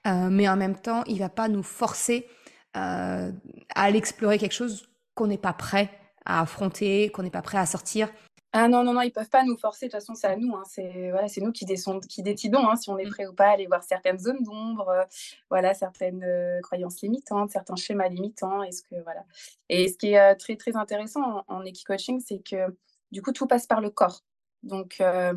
Mais 0.06 0.50
en 0.50 0.58
même 0.58 0.76
temps, 0.76 1.06
il 1.08 1.20
va 1.20 1.30
pas 1.30 1.48
nous 1.48 1.64
forcer 1.64 2.28
à 2.74 3.30
aller 3.74 3.98
explorer 3.98 4.38
quelque 4.38 4.52
chose 4.52 4.86
qu'on 5.16 5.28
n'est 5.28 5.38
pas 5.38 5.54
prêt 5.54 5.90
à 6.26 6.42
affronter, 6.42 7.10
qu'on 7.10 7.24
n'est 7.24 7.30
pas 7.30 7.42
prêt 7.42 7.58
à 7.58 7.66
sortir. 7.66 8.10
Ah 8.54 8.68
non, 8.68 8.84
non, 8.84 8.94
non, 8.94 9.02
ils 9.02 9.12
peuvent 9.12 9.30
pas 9.30 9.44
nous 9.44 9.58
forcer. 9.58 9.88
De 9.88 9.92
toute 9.92 10.00
façon, 10.00 10.14
c'est 10.14 10.28
à 10.28 10.36
nous. 10.36 10.56
Hein. 10.56 10.64
C'est 10.66 11.10
voilà, 11.12 11.28
nous 11.38 11.52
qui, 11.52 11.66
qui 12.08 12.24
décidons 12.24 12.68
hein, 12.70 12.76
si 12.76 12.90
on 12.90 12.98
est 12.98 13.06
mm. 13.06 13.10
prêt 13.10 13.26
ou 13.26 13.34
pas 13.34 13.48
à 13.48 13.52
aller 13.52 13.66
voir 13.68 13.84
certaines 13.84 14.20
zones 14.20 14.44
d'ombre, 14.44 14.90
euh, 14.90 15.04
voilà, 15.50 15.74
certaines 15.74 16.26
croyances 16.62 17.02
limitantes, 17.02 17.52
certains 17.52 17.76
schémas 17.76 18.10
limitants. 18.10 18.64
Est-ce 18.64 18.84
que 18.84 19.02
voilà. 19.04 19.26
Et 19.70 19.90
ce 19.90 19.98
qui 19.98 20.14
est 20.14 20.36
très 20.36 20.56
très 20.56 20.76
intéressant 20.76 21.44
en, 21.48 21.62
en 21.62 21.64
coaching, 21.86 22.22
c'est 22.26 22.40
que 22.40 22.76
du 23.12 23.22
coup 23.22 23.32
tout 23.32 23.48
passe 23.48 23.68
par 23.68 23.82
le 23.82 23.90
corps. 23.90 24.22
Donc 24.62 24.98
la 25.00 25.34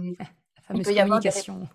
fameuse 0.63 0.87
communication 0.87 1.69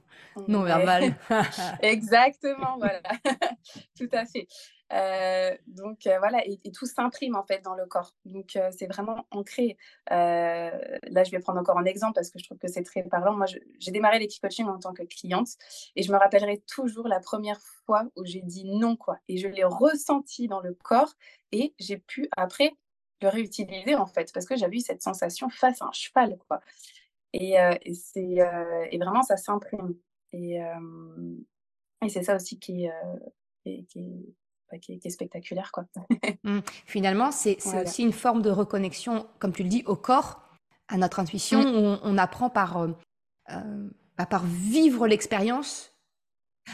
non 0.48 0.64
verbal. 0.64 1.16
Exactement, 1.82 2.78
voilà, 2.78 3.02
tout 3.98 4.10
à 4.12 4.26
fait. 4.26 4.48
Euh, 4.94 5.56
donc 5.68 6.06
euh, 6.06 6.20
voilà, 6.20 6.46
et, 6.46 6.60
tout 6.72 6.86
s'imprime 6.86 7.36
en 7.36 7.44
fait 7.44 7.62
dans 7.62 7.76
le 7.76 7.86
corps. 7.86 8.14
Donc 8.26 8.56
euh, 8.56 8.70
c'est 8.78 8.88
vraiment 8.88 9.26
ancré. 9.32 9.78
là, 10.10 11.24
je 11.24 11.32
vais 11.32 11.40
prendre 11.40 11.60
encore 11.60 11.78
un 11.78 11.86
exemple 11.86 12.16
parce 12.16 12.30
que 12.30 12.40
je 12.40 12.46
trouve 12.46 12.58
que 12.58 12.68
c'est 12.68 12.84
très 12.84 13.04
parlant. 13.04 13.34
Moi, 13.34 13.46
j'ai 13.80 13.92
démarré 13.92 14.20
l'équipe 14.20 14.42
coaching 14.42 14.68
en 14.68 14.80
tant 14.80 14.94
que 14.94 15.04
cliente 15.04 15.50
et 15.96 16.04
je 16.04 16.12
me 16.12 16.18
rappellerai 16.18 16.62
toujours 16.68 17.08
la 17.08 17.20
première 17.20 17.62
fois 17.86 18.04
où 18.16 18.26
j'ai 18.26 18.42
dit 18.42 18.66
non 18.66 18.96
quoi. 18.96 19.18
Et 19.28 19.38
je 19.38 19.48
l'ai 19.48 19.64
ressenti 19.64 20.48
dans 20.48 20.60
le 20.62 20.74
corps 20.74 21.14
et 21.52 21.74
j'ai 21.80 21.98
pu 21.98 22.28
après 22.36 22.74
le 23.22 23.30
réutiliser 23.30 23.96
en 23.96 24.08
fait 24.08 24.32
parce 24.34 24.46
que 24.46 24.56
j'avais 24.56 24.78
eu 24.78 24.82
cette 24.82 25.02
sensation 25.02 25.50
face 25.50 25.82
à 25.82 25.86
un 25.86 25.92
cheval 25.94 26.38
quoi. 26.48 26.60
Et, 27.34 27.56
c'est 27.94 28.36
vraiment 28.98 29.24
ça 29.24 29.38
s'imprime. 29.38 29.96
Et, 30.34 30.60
c'est 32.10 32.24
ça 32.24 32.36
aussi 32.36 32.60
qui 32.60 32.86
est, 32.86 32.92
bah, 33.66 33.72
qui, 34.78 35.00
est, 35.04 35.10
spectaculaire. 35.10 35.72
Quoi. 35.72 35.86
Mmh. 36.44 36.62
Finalement, 36.88 37.32
c'est 37.32 37.58
aussi 37.84 38.02
une 38.02 38.14
forme 38.14 38.42
de 38.42 38.50
reconnexion, 38.50 39.28
comme 39.38 39.54
tu 39.54 39.62
le 39.62 39.70
dis, 39.70 39.84
au 39.86 39.96
corps, 39.96 40.42
à 40.88 40.98
notre 40.98 41.20
intuition, 41.20 41.62
mmh. 41.62 41.76
où 41.76 41.98
on, 42.02 42.18
apprend 42.18 42.50
par, 42.50 42.88
bah, 44.18 44.26
par 44.26 44.46
vivre 44.46 45.08
l'expérience 45.08 45.96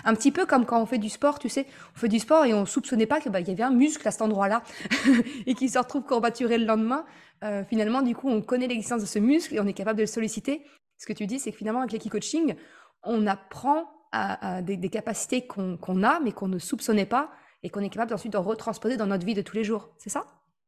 Un 0.04 0.13
petit 0.16 0.32
peu 0.32 0.46
comme 0.46 0.66
quand 0.66 0.82
on 0.82 0.86
fait 0.86 0.98
du 0.98 1.10
sport, 1.10 1.39
tu 1.39 1.48
sais, 1.48 1.66
on 1.96 2.00
fait 2.00 2.10
du 2.10 2.20
sport 2.20 2.44
et 2.44 2.54
on 2.54 2.66
soupçonnait 2.66 3.06
pas 3.06 3.22
qu'il 3.22 3.32
bah, 3.32 3.39
y 3.39 3.51
avait 3.51 3.63
un 3.63 3.72
muscle 3.72 4.06
à 4.08 4.12
cet 4.12 4.22
endroit-là 4.22 4.63
et 5.46 5.54
qu'il 5.54 5.70
se 5.70 5.77
retrouve 5.77 6.04
courbaturé 6.04 6.58
le 6.58 6.66
lendemain. 6.66 7.06
Euh, 7.46 7.63
finalement, 7.63 8.01
du 8.01 8.16
coup, 8.16 8.27
on 8.27 8.42
connaît 8.42 8.68
l'existence 8.68 9.01
de 9.01 9.08
ce 9.08 9.20
muscle 9.20 9.56
et 9.56 9.60
on 9.60 9.66
est 9.66 9.74
capable 9.74 9.98
de 9.98 10.04
le 10.04 10.08
solliciter. 10.08 10.66
Ce 10.98 11.06
que 11.06 11.13
tu 11.13 11.25
dis, 11.25 11.39
c'est 11.39 11.51
que 11.51 11.58
finalement, 11.58 11.80
avec 11.80 11.94
l'équipe 11.94 12.12
coaching, 12.12 12.56
on 13.04 13.27
apprend 13.27 13.89
à, 14.12 14.62
des, 14.62 14.89
capacités 14.89 15.46
qu'on 15.46 16.04
a, 16.04 16.20
mais 16.20 16.34
qu'on 16.34 16.48
ne 16.48 16.60
soupçonnait 16.60 17.06
pas 17.06 17.30
et 17.64 17.70
qu'on 17.70 17.82
est 17.82 17.90
capable 17.90 18.14
ensuite 18.14 18.34
de 18.34 18.38
retransposer 18.38 18.98
dans 18.98 19.08
notre 19.08 19.26
vie 19.26 19.34
de 19.34 19.42
tous 19.42 19.56
les 19.56 19.64
jours. 19.64 19.90
C'est 19.98 20.10
ça? 20.10 20.26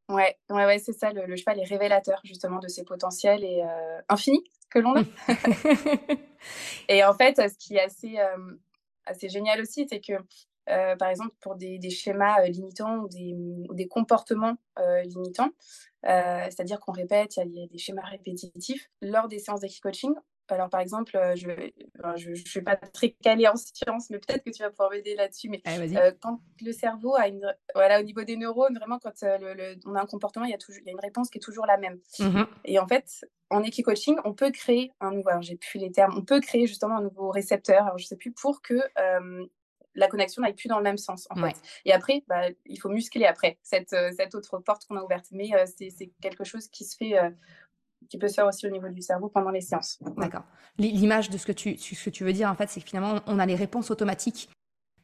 Ouais, 0.10 0.36
ouais, 0.50 0.66
ouais 0.66 0.80
c'est 0.80 0.94
ça. 0.94 1.14
Le, 1.14 1.36
cheval 1.36 1.60
est 1.60 1.66
révélateur 1.66 2.20
justement 2.24 2.60
de 2.60 2.68
ses 2.68 2.84
potentiels 2.84 3.44
et 3.44 3.62
euh, 3.64 4.02
infinis 4.10 4.44
que 4.70 4.80
l'on 4.80 4.96
a. 4.96 5.04
et 6.90 7.04
en 7.04 7.14
fait, 7.14 7.36
ce 7.38 7.58
qui 7.58 7.76
est 7.76 7.82
assez, 7.82 8.18
euh, 8.18 8.56
assez 9.06 9.30
génial 9.30 9.62
aussi, 9.62 9.88
c'est 9.88 10.02
que 10.02 10.14
euh, 10.70 10.96
par 10.96 11.10
exemple, 11.10 11.36
pour 11.42 11.56
des, 11.56 11.80
schémas 11.90 12.42
limitants 12.48 12.98
ou 12.98 13.08
des, 13.08 13.36
des 13.74 13.88
comportements 13.88 14.56
limitants, 15.04 15.50
c'est-à-dire 16.04 16.80
qu'on 16.80 16.92
répète, 16.92 17.38
il 17.38 17.56
y, 17.56 17.64
a 17.64 17.68
des 17.68 17.78
schémas 17.78 18.06
répétitifs, 18.06 18.90
lors 19.02 19.28
des 19.28 19.40
séances 19.40 19.62
d'équipe-coaching, 19.62 20.14
alors, 20.52 20.70
par 20.70 20.80
exemple, 20.80 21.16
euh, 21.16 21.36
je 21.36 22.30
ne 22.30 22.36
suis 22.36 22.62
pas 22.62 22.76
très 22.76 23.12
calée 23.12 23.48
en 23.48 23.56
sciences, 23.56 24.10
mais 24.10 24.20
peut-être 24.20 24.44
que 24.44 24.50
tu 24.50 24.64
vas 24.64 24.70
pouvoir 24.70 24.92
m'aider 24.92 25.16
là-dessus. 25.16 25.50
Mais 25.50 25.62
euh, 25.68 26.12
quand 26.22 26.42
le 26.62 26.72
cerveau 26.72 27.16
a 27.16 27.28
une. 27.28 27.54
Voilà, 27.74 28.00
au 28.00 28.04
niveau 28.04 28.24
des 28.24 28.38
neurones, 28.38 28.78
vraiment, 28.78 29.00
quand 29.00 29.24
euh, 29.24 29.38
le, 29.40 29.80
on 29.86 29.96
a 29.96 30.02
un 30.02 30.06
comportement, 30.06 30.46
il 30.46 30.52
y, 30.52 30.54
a 30.54 30.58
toujours, 30.58 30.82
il 30.82 30.88
y 30.88 30.90
a 30.90 30.94
une 30.94 31.00
réponse 31.00 31.30
qui 31.30 31.38
est 31.38 31.42
toujours 31.42 31.66
la 31.66 31.78
même. 31.78 32.00
Mmh 32.20 32.44
Et 32.66 32.80
en 32.80 32.88
fait, 32.88 33.26
en 33.50 33.64
équi-coaching, 33.64 34.18
on 34.26 34.34
peut 34.34 34.52
créer 34.52 34.92
un 35.00 35.12
nouveau. 35.12 35.30
Alors, 35.30 35.42
j'ai 35.42 35.58
plus 35.58 35.80
les 35.80 35.92
termes. 35.92 36.16
On 36.18 36.24
peut 36.24 36.40
créer 36.40 36.68
justement 36.68 36.98
un 36.98 37.04
nouveau 37.04 37.30
récepteur, 37.30 37.84
alors, 37.84 37.98
je 37.98 38.06
ne 38.06 38.08
sais 38.08 38.18
plus, 38.18 38.32
pour 38.32 38.62
que. 38.62 38.80
la 39.96 40.08
connexion 40.08 40.42
n'aille 40.42 40.54
plus 40.54 40.70
dans 40.70 40.78
le 40.78 40.84
même 40.84 41.00
sens 41.00 41.28
en 41.30 41.36
fait. 41.36 41.58
Et 41.84 41.92
après, 41.92 42.24
bah, 42.28 42.44
il 42.66 42.80
faut 42.80 42.90
muscler 42.90 43.26
après 43.26 43.58
cette, 43.64 43.96
cette 44.16 44.34
autre 44.34 44.60
porte 44.60 44.86
qu'on 44.86 44.96
a 44.96 45.04
ouverte. 45.04 45.26
Mais 45.32 45.50
c'est 45.66 46.12
quelque 46.22 46.44
chose 46.44 46.68
qui 46.70 46.86
se 46.86 46.96
fait 46.96 47.16
qui 48.08 48.18
peut 48.18 48.28
se 48.28 48.36
faire 48.36 48.48
aussi 48.48 48.66
au 48.68 48.70
niveau 48.70 48.88
du 48.90 49.02
cerveau 49.02 49.30
pendant 49.30 49.52
les 49.52 49.62
séances. 49.62 50.00
D'accord. 50.18 50.44
L'image 50.78 51.30
de 51.30 51.38
ce 51.38 51.46
que, 51.46 51.52
tu, 51.52 51.78
ce 51.78 52.06
que 52.06 52.10
tu 52.10 52.24
veux 52.24 52.34
dire, 52.34 52.50
en 52.50 52.56
fait, 52.56 52.70
c'est 52.70 52.80
que 52.80 52.88
finalement, 52.88 53.20
on 53.28 53.40
a 53.40 53.46
les 53.46 53.56
réponses 53.56 53.92
automatiques. 53.92 54.50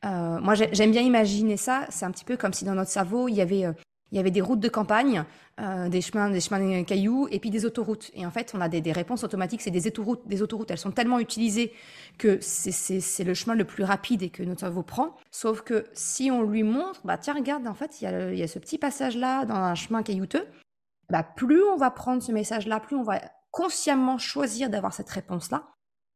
Euh, 0.05 0.39
moi, 0.39 0.53
j'aime 0.55 0.91
bien 0.91 1.01
imaginer 1.01 1.57
ça. 1.57 1.85
C'est 1.89 2.05
un 2.05 2.11
petit 2.11 2.25
peu 2.25 2.37
comme 2.37 2.53
si 2.53 2.65
dans 2.65 2.75
notre 2.75 2.91
cerveau, 2.91 3.27
il 3.27 3.35
y 3.35 3.41
avait, 3.41 3.65
euh, 3.65 3.73
il 4.11 4.17
y 4.17 4.19
avait 4.19 4.31
des 4.31 4.41
routes 4.41 4.59
de 4.59 4.69
campagne, 4.69 5.25
euh, 5.59 5.89
des 5.89 6.01
chemins, 6.01 6.29
des 6.29 6.39
chemins 6.39 6.59
de 6.59 6.83
cailloux, 6.83 7.27
et 7.31 7.39
puis 7.39 7.49
des 7.49 7.65
autoroutes. 7.65 8.11
Et 8.13 8.25
en 8.25 8.31
fait, 8.31 8.53
on 8.55 8.61
a 8.61 8.69
des, 8.69 8.81
des 8.81 8.91
réponses 8.91 9.23
automatiques. 9.23 9.61
C'est 9.61 9.71
des 9.71 9.87
autoroutes. 9.87 10.27
Des 10.27 10.41
autoroutes, 10.41 10.71
elles 10.71 10.77
sont 10.77 10.91
tellement 10.91 11.19
utilisées 11.19 11.73
que 12.17 12.37
c'est 12.41 13.23
le 13.23 13.33
chemin 13.33 13.55
le 13.55 13.65
plus 13.65 13.83
rapide 13.83 14.23
et 14.23 14.29
que 14.29 14.43
notre 14.43 14.61
cerveau 14.61 14.83
prend. 14.83 15.15
Sauf 15.31 15.61
que 15.61 15.85
si 15.93 16.31
on 16.31 16.43
lui 16.43 16.63
montre, 16.63 17.01
bah 17.03 17.17
tiens, 17.17 17.33
regarde, 17.33 17.67
en 17.67 17.73
fait, 17.73 18.01
il 18.01 18.05
y 18.05 18.07
a, 18.07 18.31
il 18.31 18.39
y 18.39 18.43
a 18.43 18.47
ce 18.47 18.59
petit 18.59 18.77
passage-là 18.77 19.45
dans 19.45 19.55
un 19.55 19.75
chemin 19.75 20.03
caillouteux 20.03 20.45
bah, 21.09 21.23
plus 21.23 21.63
on 21.63 21.77
va 21.77 21.91
prendre 21.91 22.21
ce 22.21 22.31
message-là, 22.31 22.79
plus 22.79 22.95
on 22.95 23.03
va 23.03 23.21
consciemment 23.51 24.17
choisir 24.17 24.69
d'avoir 24.69 24.93
cette 24.93 25.09
réponse-là, 25.09 25.67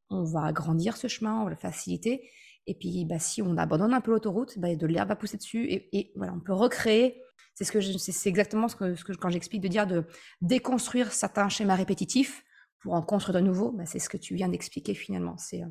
on 0.09 0.23
va 0.23 0.45
agrandir 0.45 0.97
ce 0.97 1.07
chemin, 1.07 1.39
on 1.39 1.43
va 1.45 1.51
le 1.51 1.55
faciliter. 1.55 2.29
Et 2.67 2.75
puis, 2.75 3.05
bah, 3.05 3.19
si 3.19 3.41
on 3.41 3.57
abandonne 3.57 3.93
un 3.93 4.01
peu 4.01 4.11
l'autoroute, 4.11 4.59
bah, 4.59 4.75
de 4.75 4.85
l'herbe 4.85 5.09
va 5.09 5.15
pousser 5.15 5.37
dessus. 5.37 5.65
Et, 5.69 6.11
voilà, 6.15 6.33
on 6.33 6.39
peut 6.39 6.53
recréer. 6.53 7.21
C'est 7.55 7.63
ce 7.63 7.71
que 7.71 7.81
c'est 7.81 8.29
exactement 8.29 8.67
ce 8.67 8.75
que, 8.75 8.95
ce 8.95 9.03
que 9.03 9.13
quand 9.13 9.29
j'explique 9.29 9.61
de 9.61 9.67
dire 9.67 9.87
de 9.87 10.05
déconstruire 10.41 11.11
certains 11.11 11.49
schémas 11.49 11.75
répétitifs 11.75 12.43
pour 12.81 12.93
en 12.93 13.01
construire 13.01 13.39
de 13.41 13.45
nouveaux. 13.45 13.71
Bah, 13.71 13.85
c'est 13.85 13.99
ce 13.99 14.09
que 14.09 14.17
tu 14.17 14.35
viens 14.35 14.49
d'expliquer 14.49 14.93
finalement. 14.93 15.37
C'est 15.37 15.63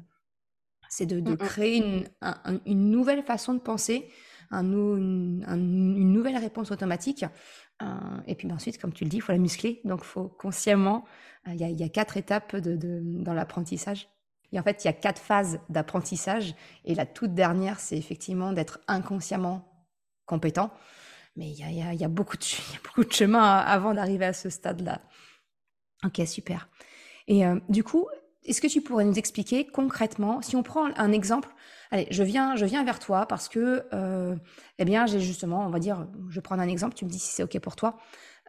c'est 0.89 1.07
de, 1.07 1.21
de, 1.21 1.33
mmh 1.33 1.37
créer 1.37 1.77
une, 1.77 2.09
une, 2.67 2.91
nouvelle 2.91 3.23
façon 3.23 3.55
de 3.55 3.59
penser, 3.59 4.09
un, 4.51 4.65
une, 4.65 5.45
une, 5.47 6.13
nouvelle 6.13 6.39
réponse 6.39 6.71
automatique 6.71 7.25
euh, 7.25 7.29
et 8.27 8.35
puis 8.35 8.51
ensuite, 8.53 8.79
comme 8.79 8.93
tu 8.93 9.05
le 9.05 9.11
dis, 9.11 9.17
il 9.17 9.21
faut 9.21 9.33
la 9.33 9.39
muscler. 9.39 9.81
Donc, 9.85 10.01
il 10.03 10.07
faut 10.07 10.29
consciemment, 10.29 11.05
euh, 11.47 11.55
il 11.55 11.81
y, 11.81 11.85
a, 11.85 11.89
quatre 11.89 12.17
étapes 12.17 12.57
dans 12.57 13.35
l'apprentissage. 13.35 14.09
Et 14.53 14.59
en 14.59 14.63
fait, 14.63 14.85
il 14.85 14.87
y 14.87 14.91
a 14.91 14.95
quatre 14.95 15.21
phases 15.21 15.61
d'apprentissage. 15.69 16.55
Et 16.85 16.95
la 16.95 17.07
toute 17.07 17.35
dernière, 17.35 17.81
c'est 17.81 17.97
effectivement 17.97 18.53
d'être 18.53 18.81
inconsciemment 18.89 19.65
compétent. 20.27 20.71
Mais 21.37 21.51
il 21.51 21.59
y 21.59 22.05
a, 22.05 22.09
beaucoup, 22.09 22.37
de, 22.37 22.45
beaucoup 22.85 23.05
de 23.05 23.13
chemin 23.13 23.59
avant 23.59 23.95
d'arriver 23.95 24.27
à 24.27 24.33
ce 24.33 24.51
stade-là. 24.51 25.01
Ok, 26.05 26.21
super. 26.27 26.69
Et 27.27 27.47
euh, 27.47 27.61
du 27.69 27.85
coup, 27.85 28.09
est-ce 28.45 28.61
que 28.61 28.67
tu 28.67 28.81
pourrais 28.81 29.05
nous 29.05 29.19
expliquer 29.19 29.67
concrètement, 29.67 30.41
si 30.43 30.57
on 30.57 30.63
prend 30.63 30.89
un 30.97 31.13
exemple, 31.13 31.49
allez, 31.91 32.07
je 32.11 32.23
viens, 32.23 32.57
je 32.57 32.65
viens 32.65 32.85
vers 32.85 32.99
toi 32.99 33.27
parce 33.27 33.49
que, 33.49 33.85
euh, 33.93 34.37
eh 34.79 34.85
bien, 34.85 35.07
j'ai 35.07 35.21
justement, 35.21 35.67
on 35.67 35.71
va 35.71 35.79
dire, 35.79 36.07
je 36.29 36.41
prends 36.41 36.59
un 36.59 36.69
exemple, 36.69 36.95
tu 36.95 37.05
me 37.05 37.11
dis 37.11 37.19
si 37.19 37.33
c'est 37.33 37.43
OK 37.43 37.59
pour 37.61 37.77
toi, 37.77 37.99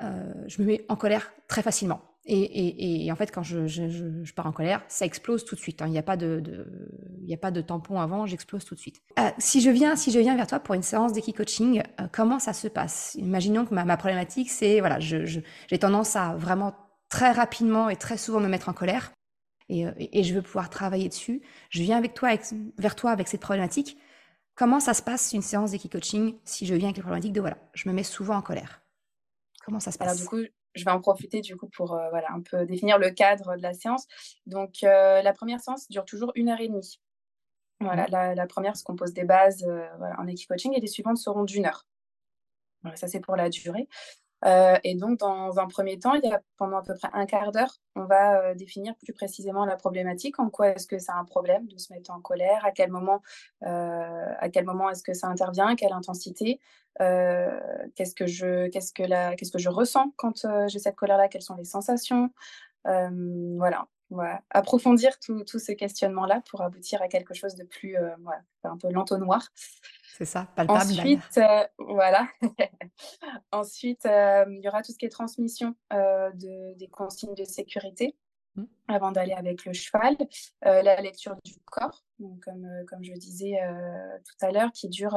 euh, 0.01 0.31
je 0.47 0.61
me 0.61 0.67
mets 0.67 0.85
en 0.89 0.95
colère 0.95 1.33
très 1.47 1.61
facilement. 1.61 2.01
Et, 2.31 3.09
en 3.11 3.15
fait, 3.15 3.31
quand 3.31 3.41
je, 3.41 4.31
pars 4.33 4.45
en 4.45 4.51
colère, 4.51 4.83
ça 4.87 5.03
explose 5.03 5.45
tout 5.45 5.55
de 5.55 5.59
suite. 5.59 5.81
Hein. 5.81 5.87
Il 5.87 5.91
n'y 5.91 5.97
a, 5.97 6.03
pas 6.03 6.15
de, 6.15 6.67
a 7.27 7.37
pas 7.37 7.49
de 7.49 7.59
tampon 7.59 7.99
avant, 7.99 8.27
j'explose 8.27 8.65
tout 8.65 8.75
de 8.75 8.79
suite. 8.79 9.01
Euh, 9.17 9.29
si, 9.39 9.61
je 9.61 9.71
viens, 9.71 9.95
si 9.95 10.11
je 10.11 10.19
viens 10.19 10.35
vers 10.35 10.45
toi 10.45 10.59
pour 10.59 10.75
une 10.75 10.83
séance 10.83 11.11
d'équi-coaching, 11.11 11.81
comment 12.11 12.37
ça 12.37 12.53
se 12.53 12.67
passe? 12.67 13.15
Imaginons 13.15 13.65
que 13.65 13.73
ma, 13.73 13.83
ma 13.83 13.97
problématique, 13.97 14.51
c'est, 14.51 14.79
voilà, 14.79 14.99
j'ai 14.99 15.79
tendance 15.79 16.15
à 16.15 16.35
vraiment 16.35 16.75
très 17.09 17.31
rapidement 17.31 17.89
et 17.89 17.95
très 17.95 18.17
souvent 18.17 18.39
me 18.39 18.47
mettre 18.47 18.69
en 18.69 18.73
colère. 18.73 19.11
Euh, 19.71 19.91
et, 19.97 20.23
je 20.23 20.33
veux 20.33 20.41
pouvoir 20.41 20.69
travailler 20.69 21.09
dessus. 21.09 21.41
Je 21.69 21.81
viens 21.81 21.97
avec 21.97 22.13
toi, 22.13 22.31
vers 22.77 22.95
toi 22.95 23.11
avec 23.11 23.27
cette 23.27 23.41
problématique. 23.41 23.97
Comment 24.55 24.79
ça 24.79 24.93
se 24.93 25.01
passe 25.01 25.31
une 25.33 25.41
séance 25.41 25.71
d'équipe-coaching 25.71 26.37
si 26.43 26.65
je 26.65 26.75
viens 26.75 26.87
avec 26.87 26.97
la 26.97 27.03
problématique 27.03 27.33
de 27.33 27.39
voilà, 27.39 27.57
je 27.73 27.87
me 27.87 27.93
mets 27.93 28.03
souvent 28.03 28.35
en 28.35 28.41
colère? 28.41 28.81
Comment 29.63 29.79
ça 29.79 29.91
se 29.91 29.97
passe? 29.97 30.07
Alors, 30.07 30.19
du 30.19 30.27
coup, 30.27 30.51
je 30.75 30.83
vais 30.83 30.91
en 30.91 30.99
profiter 30.99 31.41
du 31.41 31.55
coup 31.55 31.69
pour 31.69 31.93
euh, 31.93 32.09
voilà, 32.09 32.31
un 32.31 32.41
peu 32.41 32.65
définir 32.65 32.97
le 32.97 33.11
cadre 33.11 33.55
de 33.55 33.61
la 33.61 33.73
séance. 33.73 34.07
Donc, 34.45 34.83
euh, 34.83 35.21
la 35.21 35.33
première 35.33 35.61
séance 35.61 35.87
dure 35.89 36.05
toujours 36.05 36.31
une 36.35 36.49
heure 36.49 36.59
et 36.59 36.67
demie. 36.67 36.99
Voilà, 37.79 38.07
mmh. 38.07 38.35
la, 38.35 38.47
première 38.47 38.75
se 38.75 38.83
compose 38.83 39.13
des 39.13 39.23
bases 39.23 39.65
en 40.17 40.27
équipe 40.27 40.49
coaching 40.49 40.73
et 40.75 40.81
les 40.81 40.87
suivantes 40.87 41.17
seront 41.17 41.45
d'une 41.45 41.65
heure. 41.65 41.85
Voilà, 42.81 42.97
ça, 42.97 43.07
c'est 43.07 43.21
pour 43.21 43.37
la 43.37 43.49
durée. 43.49 43.87
Euh, 44.45 44.77
et 44.83 44.95
donc, 44.95 45.19
dans 45.19 45.59
un 45.59 45.67
premier 45.67 45.99
temps, 45.99 46.13
il 46.13 46.27
y 46.27 46.31
a 46.31 46.41
pendant 46.57 46.77
à 46.77 46.83
peu 46.83 46.95
près 46.95 47.09
un 47.13 47.25
quart 47.25 47.51
d'heure, 47.51 47.75
on 47.95 48.05
va 48.05 48.39
euh, 48.41 48.55
définir 48.55 48.95
plus 48.95 49.13
précisément 49.13 49.65
la 49.65 49.75
problématique. 49.75 50.39
En 50.39 50.49
quoi 50.49 50.69
est-ce 50.69 50.87
que 50.87 50.99
c'est 50.99 51.11
un 51.11 51.25
problème 51.25 51.67
de 51.67 51.77
se 51.77 51.91
mettre 51.93 52.11
en 52.11 52.21
colère 52.21 52.63
À 52.65 52.71
quel 52.71 52.91
moment, 52.91 53.21
euh, 53.63 54.63
moment 54.63 54.89
est-ce 54.89 55.03
que 55.03 55.13
ça 55.13 55.27
intervient 55.27 55.75
quelle 55.75 55.93
intensité 55.93 56.59
Qu'est-ce 56.99 58.13
que 58.13 58.27
je, 58.27 59.69
ressens 59.69 60.13
quand 60.17 60.45
j'ai 60.67 60.79
cette 60.79 60.95
colère-là 60.95 61.27
Quelles 61.27 61.41
sont 61.41 61.55
les 61.55 61.65
sensations 61.65 62.29
Voilà. 62.85 63.87
Voilà. 64.11 64.41
approfondir 64.49 65.19
tout, 65.19 65.43
tout 65.43 65.59
ce 65.59 65.71
questionnement-là 65.71 66.41
pour 66.49 66.63
aboutir 66.63 66.99
à 67.03 67.07
quelque 67.07 67.35
chose 67.35 67.53
de 67.53 67.63
plus, 67.63 67.95
un 67.95 68.77
peu 68.77 68.91
l'entonnoir. 68.91 69.49
C'est 70.17 70.25
ça, 70.25 70.47
palpable. 70.55 70.79
Ensuite, 70.81 71.37
euh, 71.37 71.65
voilà. 71.77 72.27
Ensuite, 73.51 74.05
euh, 74.05 74.45
il 74.49 74.63
y 74.63 74.67
aura 74.67 74.81
tout 74.81 74.91
ce 74.91 74.97
qui 74.97 75.05
est 75.05 75.09
transmission 75.09 75.75
euh, 75.93 76.31
de, 76.33 76.73
des 76.77 76.87
consignes 76.87 77.35
de 77.35 77.43
sécurité 77.43 78.15
mmh. 78.55 78.63
avant 78.87 79.11
d'aller 79.11 79.33
avec 79.33 79.65
le 79.65 79.73
cheval. 79.73 80.17
la 80.61 81.01
lecture 81.01 81.35
du 81.45 81.53
corps, 81.65 82.03
donc, 82.19 82.43
comme, 82.43 82.67
comme 82.87 83.03
je 83.03 83.13
disais 83.13 83.59
tout 84.25 84.45
à 84.45 84.51
l'heure, 84.51 84.71
qui 84.71 84.89
dure 84.89 85.15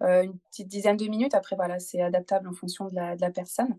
une 0.00 0.38
petite 0.50 0.68
dizaine 0.68 0.96
de 0.96 1.06
minutes. 1.06 1.34
Après, 1.34 1.56
voilà, 1.56 1.78
c'est 1.78 2.00
adaptable 2.00 2.48
en 2.48 2.54
fonction 2.54 2.86
de 2.88 2.94
la, 2.94 3.16
de 3.16 3.20
la 3.20 3.30
personne. 3.30 3.76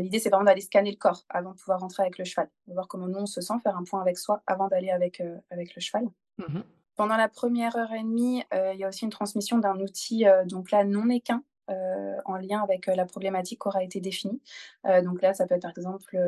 L'idée, 0.00 0.18
c'est 0.18 0.30
vraiment 0.30 0.44
d'aller 0.44 0.60
scanner 0.60 0.90
le 0.90 0.96
corps 0.96 1.24
avant 1.28 1.52
de 1.52 1.56
pouvoir 1.56 1.80
rentrer 1.80 2.02
avec 2.02 2.18
le 2.18 2.24
cheval, 2.24 2.48
voir 2.66 2.86
comment 2.86 3.08
nous 3.08 3.20
on 3.20 3.26
se 3.26 3.40
sent, 3.40 3.54
faire 3.62 3.76
un 3.76 3.84
point 3.84 4.00
avec 4.00 4.18
soi 4.18 4.42
avant 4.46 4.68
d'aller 4.68 4.90
avec, 4.90 5.22
avec 5.50 5.74
le 5.74 5.80
cheval. 5.80 6.04
Mmh 6.38 6.60
pendant 6.98 7.16
la 7.16 7.28
première 7.28 7.76
heure 7.76 7.92
et 7.92 8.02
demie, 8.02 8.42
euh, 8.52 8.72
il 8.74 8.80
y 8.80 8.84
a 8.84 8.88
aussi 8.88 9.04
une 9.04 9.10
transmission 9.10 9.58
d'un 9.58 9.78
outil, 9.78 10.26
euh, 10.26 10.44
donc 10.44 10.72
là, 10.72 10.82
non 10.82 11.08
équin, 11.08 11.44
euh, 11.70 12.16
en 12.24 12.36
lien 12.36 12.60
avec 12.60 12.86
la 12.86 13.06
problématique 13.06 13.62
qui 13.62 13.68
aura 13.68 13.84
été 13.84 14.00
définie. 14.00 14.42
donc 15.04 15.22
là, 15.22 15.32
ça 15.32 15.46
peut 15.46 15.54
être 15.54 15.62
par 15.62 15.70
exemple 15.70 16.18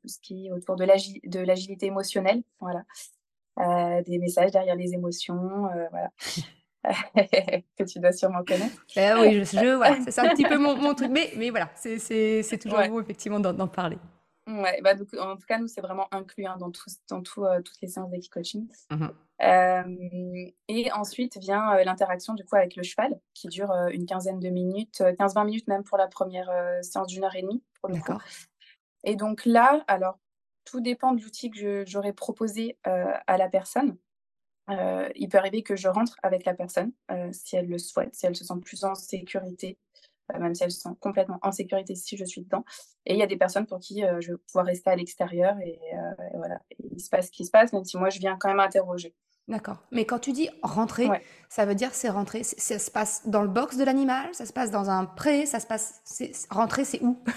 tout 0.00 0.08
ce 0.08 0.18
qui 0.20 0.46
est 0.46 0.50
autour 0.50 0.76
de 0.76 0.84
l'agilité 1.44 1.86
émotionnelle, 1.86 2.42
voilà. 2.58 2.84
des 4.02 4.18
messages 4.18 4.50
derrière 4.50 4.76
les 4.76 4.94
émotions, 4.94 5.68
voilà. 5.90 6.10
que 7.78 7.84
tu 7.84 7.98
dois 7.98 8.12
sûrement 8.12 8.44
connaître. 8.44 8.82
Eh 8.96 9.12
oui, 9.20 9.44
je, 9.44 9.76
voilà, 9.76 9.98
c'est 10.08 10.20
un 10.20 10.28
petit 10.30 10.44
peu 10.44 10.56
mon, 10.56 10.94
truc, 10.94 11.10
mais, 11.10 11.32
mais 11.36 11.50
voilà, 11.50 11.70
c'est 11.74 12.58
toujours 12.62 12.86
beau 12.88 13.02
effectivement 13.02 13.40
d'en 13.40 13.68
parler. 13.68 13.98
Ouais, 14.46 14.80
bah, 14.82 14.94
donc, 14.94 15.08
en 15.14 15.36
tout 15.36 15.46
cas, 15.46 15.58
nous, 15.58 15.68
c'est 15.68 15.80
vraiment 15.80 16.06
inclus 16.12 16.46
hein, 16.46 16.56
dans, 16.58 16.70
tout, 16.70 16.90
dans 17.08 17.22
tout, 17.22 17.44
toutes 17.64 17.80
les 17.82 17.88
séances 17.88 18.10
d'équipe-coaching. 18.10 18.68
Mmh 18.90 19.08
et 19.46 20.92
ensuite 20.92 21.36
vient 21.38 21.76
l'interaction 21.84 22.34
du 22.34 22.44
coup 22.44 22.56
avec 22.56 22.76
le 22.76 22.82
cheval 22.82 23.18
qui 23.34 23.48
dure 23.48 23.72
une 23.92 24.06
quinzaine 24.06 24.40
de 24.40 24.48
minutes, 24.48 25.00
15-20 25.00 25.44
minutes 25.46 25.68
même 25.68 25.84
pour 25.84 25.98
la 25.98 26.08
première 26.08 26.50
séance 26.82 27.08
d'une 27.08 27.24
heure 27.24 27.36
et 27.36 27.42
demie. 27.42 27.62
D'accord. 27.88 28.22
Et 29.02 29.16
donc 29.16 29.44
là, 29.44 29.84
alors 29.86 30.18
tout 30.64 30.80
dépend 30.80 31.12
de 31.12 31.22
l'outil 31.22 31.50
que 31.50 31.84
j'aurais 31.86 32.14
proposé 32.14 32.78
à 32.84 33.36
la 33.36 33.48
personne. 33.48 33.98
il 34.68 35.28
peut 35.30 35.38
arriver 35.38 35.62
que 35.62 35.76
je 35.76 35.88
rentre 35.88 36.16
avec 36.22 36.44
la 36.44 36.54
personne 36.54 36.92
si 37.32 37.56
elle 37.56 37.68
le 37.68 37.78
souhaite, 37.78 38.14
si 38.14 38.26
elle 38.26 38.36
se 38.36 38.44
sent 38.44 38.60
plus 38.62 38.84
en 38.84 38.94
sécurité 38.94 39.78
même 40.32 40.54
si 40.54 40.64
elles 40.64 40.72
sont 40.72 40.94
complètement 40.94 41.38
en 41.42 41.52
sécurité 41.52 41.94
si 41.94 42.16
je 42.16 42.24
suis 42.24 42.40
dedans. 42.42 42.64
Et 43.04 43.12
il 43.12 43.18
y 43.18 43.22
a 43.22 43.26
des 43.26 43.36
personnes 43.36 43.66
pour 43.66 43.78
qui 43.78 44.02
je 44.20 44.32
vais 44.32 44.38
pouvoir 44.46 44.66
rester 44.66 44.90
à 44.90 44.96
l'extérieur 44.96 45.54
et, 45.60 45.78
voilà, 46.34 46.60
il 46.78 47.00
se 47.00 47.10
passe 47.10 47.26
ce 47.26 47.30
qui 47.30 47.44
se 47.44 47.50
passe, 47.50 47.72
même 47.72 47.84
si 47.84 47.98
moi 47.98 48.08
je 48.10 48.18
viens 48.18 48.36
quand 48.38 48.48
même 48.48 48.60
interroger. 48.60 49.14
D'accord. 49.48 49.82
Mais 49.90 50.04
quand 50.06 50.18
tu 50.18 50.32
dis 50.32 50.48
rentrer, 50.62 51.08
ça 51.48 51.66
veut 51.66 51.74
dire 51.74 51.92
c'est 51.92 52.08
rentrer, 52.08 52.42
ça 52.44 52.78
se 52.78 52.90
passe 52.90 53.26
dans 53.28 53.42
le 53.42 53.48
box 53.48 53.76
de 53.76 53.84
l'animal, 53.84 54.34
ça 54.34 54.46
se 54.46 54.52
passe 54.52 54.70
dans 54.70 54.88
un 54.88 55.04
pré, 55.04 55.46
ça 55.46 55.60
se 55.60 55.66
passe. 55.66 56.02
Rentrer, 56.50 56.84
c'est 56.84 57.02
où? 57.02 57.22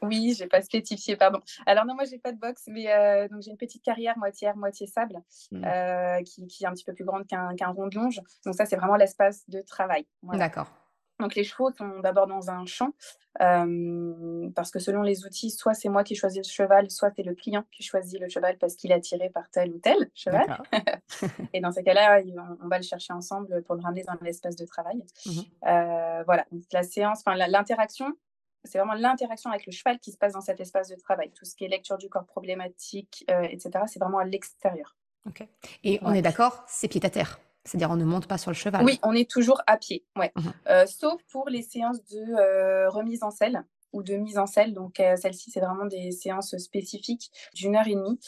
Oui, 0.00 0.32
j'ai 0.38 0.46
pas 0.46 0.62
spécifié, 0.62 1.16
pardon. 1.16 1.40
Alors 1.66 1.84
non, 1.84 1.96
moi 1.96 2.04
j'ai 2.04 2.18
pas 2.18 2.30
de 2.30 2.38
box, 2.38 2.68
mais 2.68 2.86
donc 3.32 3.42
j'ai 3.42 3.50
une 3.50 3.56
petite 3.56 3.82
carrière 3.82 4.16
moitié 4.16 4.46
air, 4.46 4.56
moitié 4.56 4.86
sable, 4.86 5.16
mmh. 5.50 6.22
qui, 6.24 6.46
qui, 6.46 6.62
est 6.62 6.68
un 6.68 6.72
petit 6.72 6.84
peu 6.84 6.94
plus 6.94 7.04
grande 7.04 7.26
qu'un 7.26 7.70
rond 7.70 7.88
de 7.88 7.96
longe. 7.96 8.20
Donc 8.46 8.54
ça, 8.54 8.64
c'est 8.64 8.76
vraiment 8.76 8.94
l'espace 8.94 9.42
de 9.48 9.60
travail. 9.60 10.06
D'accord. 10.22 10.70
Donc 11.20 11.34
les 11.34 11.44
chevaux 11.44 11.70
sont 11.72 11.98
d'abord 12.00 12.26
dans 12.26 12.50
un 12.50 12.64
champ 12.66 12.92
parce 13.38 14.70
que 14.70 14.78
selon 14.78 15.02
les 15.02 15.24
outils, 15.24 15.50
soit 15.50 15.74
c'est 15.74 15.88
moi 15.88 16.04
qui 16.04 16.14
choisis 16.14 16.38
le 16.38 16.50
cheval, 16.50 16.90
soit 16.90 17.10
c'est 17.14 17.22
le 17.22 17.34
client 17.34 17.64
qui 17.70 17.82
choisit 17.82 18.20
le 18.20 18.28
cheval 18.28 18.58
parce 18.58 18.74
qu'il 18.74 18.90
est 18.90 18.94
attiré 18.94 19.30
par 19.30 19.48
tel 19.50 19.70
ou 19.70 19.78
tel 19.78 20.10
cheval. 20.14 20.60
et 21.52 21.60
dans 21.60 21.70
ces 21.70 21.82
cas-là, 21.82 22.20
on, 22.60 22.68
va 22.68 22.78
le 22.78 22.82
chercher 22.82 23.12
ensemble 23.12 23.62
pour 23.62 23.76
le 23.76 23.82
ramener 23.82 24.02
dans 24.04 24.14
l'espace 24.22 24.56
de 24.56 24.66
travail. 24.66 25.04
Mmh 25.26 25.30
euh, 25.66 26.22
voilà, 26.24 26.46
donc 26.50 26.62
la 26.72 26.82
séance, 26.82 27.20
enfin 27.24 27.36
l'interaction, 27.36 28.12
c'est 28.64 28.78
vraiment 28.78 28.94
l'interaction 28.94 29.50
avec 29.50 29.66
le 29.66 29.72
cheval 29.72 29.98
qui 29.98 30.12
se 30.12 30.18
passe 30.18 30.32
dans 30.32 30.40
cet 30.40 30.60
espace 30.60 30.88
de 30.88 30.96
travail. 30.96 31.30
Tout 31.32 31.44
ce 31.44 31.54
qui 31.54 31.64
est 31.64 31.68
lecture 31.68 31.98
du 31.98 32.08
corps 32.08 32.26
problématique, 32.26 33.24
euh, 33.30 33.42
etc., 33.42 33.84
c'est 33.86 33.98
vraiment 33.98 34.18
à 34.18 34.24
l'extérieur. 34.24 34.96
Ok. 35.26 35.46
Et 35.84 35.98
on 36.02 36.12
est 36.12 36.22
d'accord, 36.22 36.64
c'est 36.66 36.88
pied 36.88 37.04
à 37.04 37.10
terre. 37.10 37.38
C'est-à-dire, 37.64 37.90
on 37.90 37.96
ne 37.96 38.04
monte 38.04 38.26
pas 38.26 38.38
sur 38.38 38.50
le 38.50 38.56
cheval. 38.56 38.84
Oui, 38.84 38.98
on 39.02 39.12
est 39.12 39.28
toujours 39.28 39.60
à 39.66 39.76
pied, 39.76 40.04
ouais. 40.16 40.32
Mmh 40.36 40.48
euh, 40.68 40.86
sauf 40.86 41.20
pour 41.30 41.48
les 41.48 41.62
séances 41.62 42.02
de 42.04 42.34
euh, 42.38 42.88
remise 42.88 43.22
en 43.22 43.30
selle 43.30 43.64
ou 43.92 44.02
de 44.02 44.14
mise 44.14 44.38
en 44.38 44.46
selle. 44.46 44.74
Donc, 44.74 45.00
euh, 45.00 45.16
celle-ci, 45.16 45.50
c'est 45.50 45.60
vraiment 45.60 45.86
des 45.86 46.10
séances 46.10 46.56
spécifiques 46.58 47.30
d'une 47.54 47.76
heure 47.76 47.86
et 47.86 47.94
demie 47.94 48.18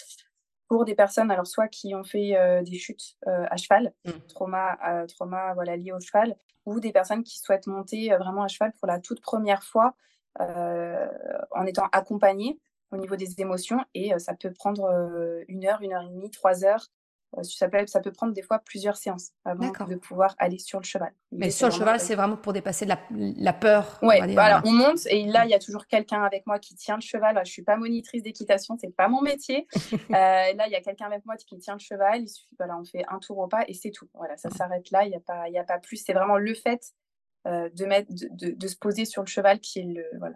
pour 0.68 0.84
des 0.84 0.94
personnes, 0.94 1.30
alors 1.30 1.46
soit 1.46 1.68
qui 1.68 1.94
ont 1.96 2.04
fait 2.04 2.36
des 2.62 2.78
chutes 2.78 3.16
à 3.26 3.56
cheval, 3.56 3.92
mmh. 4.04 4.10
trauma, 4.28 4.78
trauma 5.08 5.52
voilà, 5.54 5.76
lié 5.76 5.90
au 5.90 5.98
cheval, 5.98 6.36
ou 6.64 6.78
des 6.78 6.92
personnes 6.92 7.24
qui 7.24 7.40
souhaitent 7.40 7.66
monter 7.66 8.10
vraiment 8.20 8.44
à 8.44 8.48
cheval 8.48 8.72
pour 8.78 8.86
la 8.86 9.00
toute 9.00 9.20
première 9.20 9.64
fois 9.64 9.96
en 10.38 11.66
étant 11.66 11.88
accompagnées 11.90 12.60
au 12.92 12.98
niveau 12.98 13.16
des 13.16 13.40
émotions. 13.40 13.84
Et 13.94 14.16
ça 14.20 14.34
peut 14.34 14.52
prendre 14.52 15.42
une 15.48 15.66
heure, 15.66 15.82
une 15.82 15.92
heure 15.92 16.04
et 16.04 16.10
demie, 16.14 16.30
trois 16.30 16.64
heures 16.64 16.86
euh, 16.86 16.99
ça 17.42 17.68
peut, 17.68 17.86
ça 17.86 18.00
peut 18.00 18.10
prendre 18.10 18.32
des 18.32 18.42
fois 18.42 18.58
plusieurs 18.58 18.96
séances 18.96 19.30
avant 19.44 19.70
de 19.86 19.96
pouvoir 19.96 20.34
aller 20.38 20.58
sur 20.58 20.80
le 20.80 20.84
cheval. 20.84 21.12
Mais 21.30 21.50
sur 21.50 21.68
le 21.68 21.72
cheval, 21.72 22.00
c'est 22.00 22.16
vraiment 22.16 22.36
pour 22.36 22.52
dépasser 22.52 22.86
la, 22.86 22.98
la 23.10 23.52
peur. 23.52 23.98
Oui, 24.02 24.16
on, 24.20 24.26
voilà, 24.32 24.62
on 24.64 24.72
monte 24.72 25.06
et 25.06 25.24
là, 25.26 25.44
il 25.44 25.50
y 25.50 25.54
a 25.54 25.60
toujours 25.60 25.86
quelqu'un 25.86 26.22
avec 26.22 26.46
moi 26.46 26.58
qui 26.58 26.74
tient 26.74 26.96
le 26.96 27.02
cheval. 27.02 27.36
Je 27.36 27.40
ne 27.40 27.44
suis 27.44 27.62
pas 27.62 27.76
monitrice 27.76 28.22
d'équitation, 28.22 28.76
c'est 28.80 28.94
pas 28.94 29.08
mon 29.08 29.22
métier. 29.22 29.66
euh, 29.92 29.96
là, 30.10 30.66
il 30.66 30.72
y 30.72 30.76
a 30.76 30.80
quelqu'un 30.80 31.06
avec 31.06 31.24
moi 31.24 31.36
qui 31.36 31.56
tient 31.58 31.74
le 31.74 31.80
cheval. 31.80 32.22
Il 32.22 32.28
suffit, 32.28 32.54
voilà, 32.58 32.76
on 32.76 32.84
fait 32.84 33.04
un 33.08 33.18
tour 33.18 33.38
au 33.38 33.46
pas 33.46 33.64
et 33.68 33.74
c'est 33.74 33.90
tout. 33.90 34.08
Voilà, 34.14 34.36
ça 34.36 34.50
s'arrête 34.50 34.90
là. 34.90 35.04
Il 35.04 35.10
n'y 35.10 35.16
a, 35.16 35.20
pas, 35.20 35.44
a 35.44 35.64
pas 35.64 35.78
plus. 35.78 35.96
C'est 36.04 36.12
vraiment 36.12 36.36
le 36.36 36.54
fait 36.54 36.82
euh, 37.46 37.68
de, 37.70 37.86
mettre, 37.86 38.12
de, 38.12 38.50
de, 38.50 38.66
se 38.66 38.76
poser 38.76 39.04
sur 39.04 39.22
le 39.22 39.28
cheval 39.28 39.60
qui 39.60 39.78
est 39.78 39.86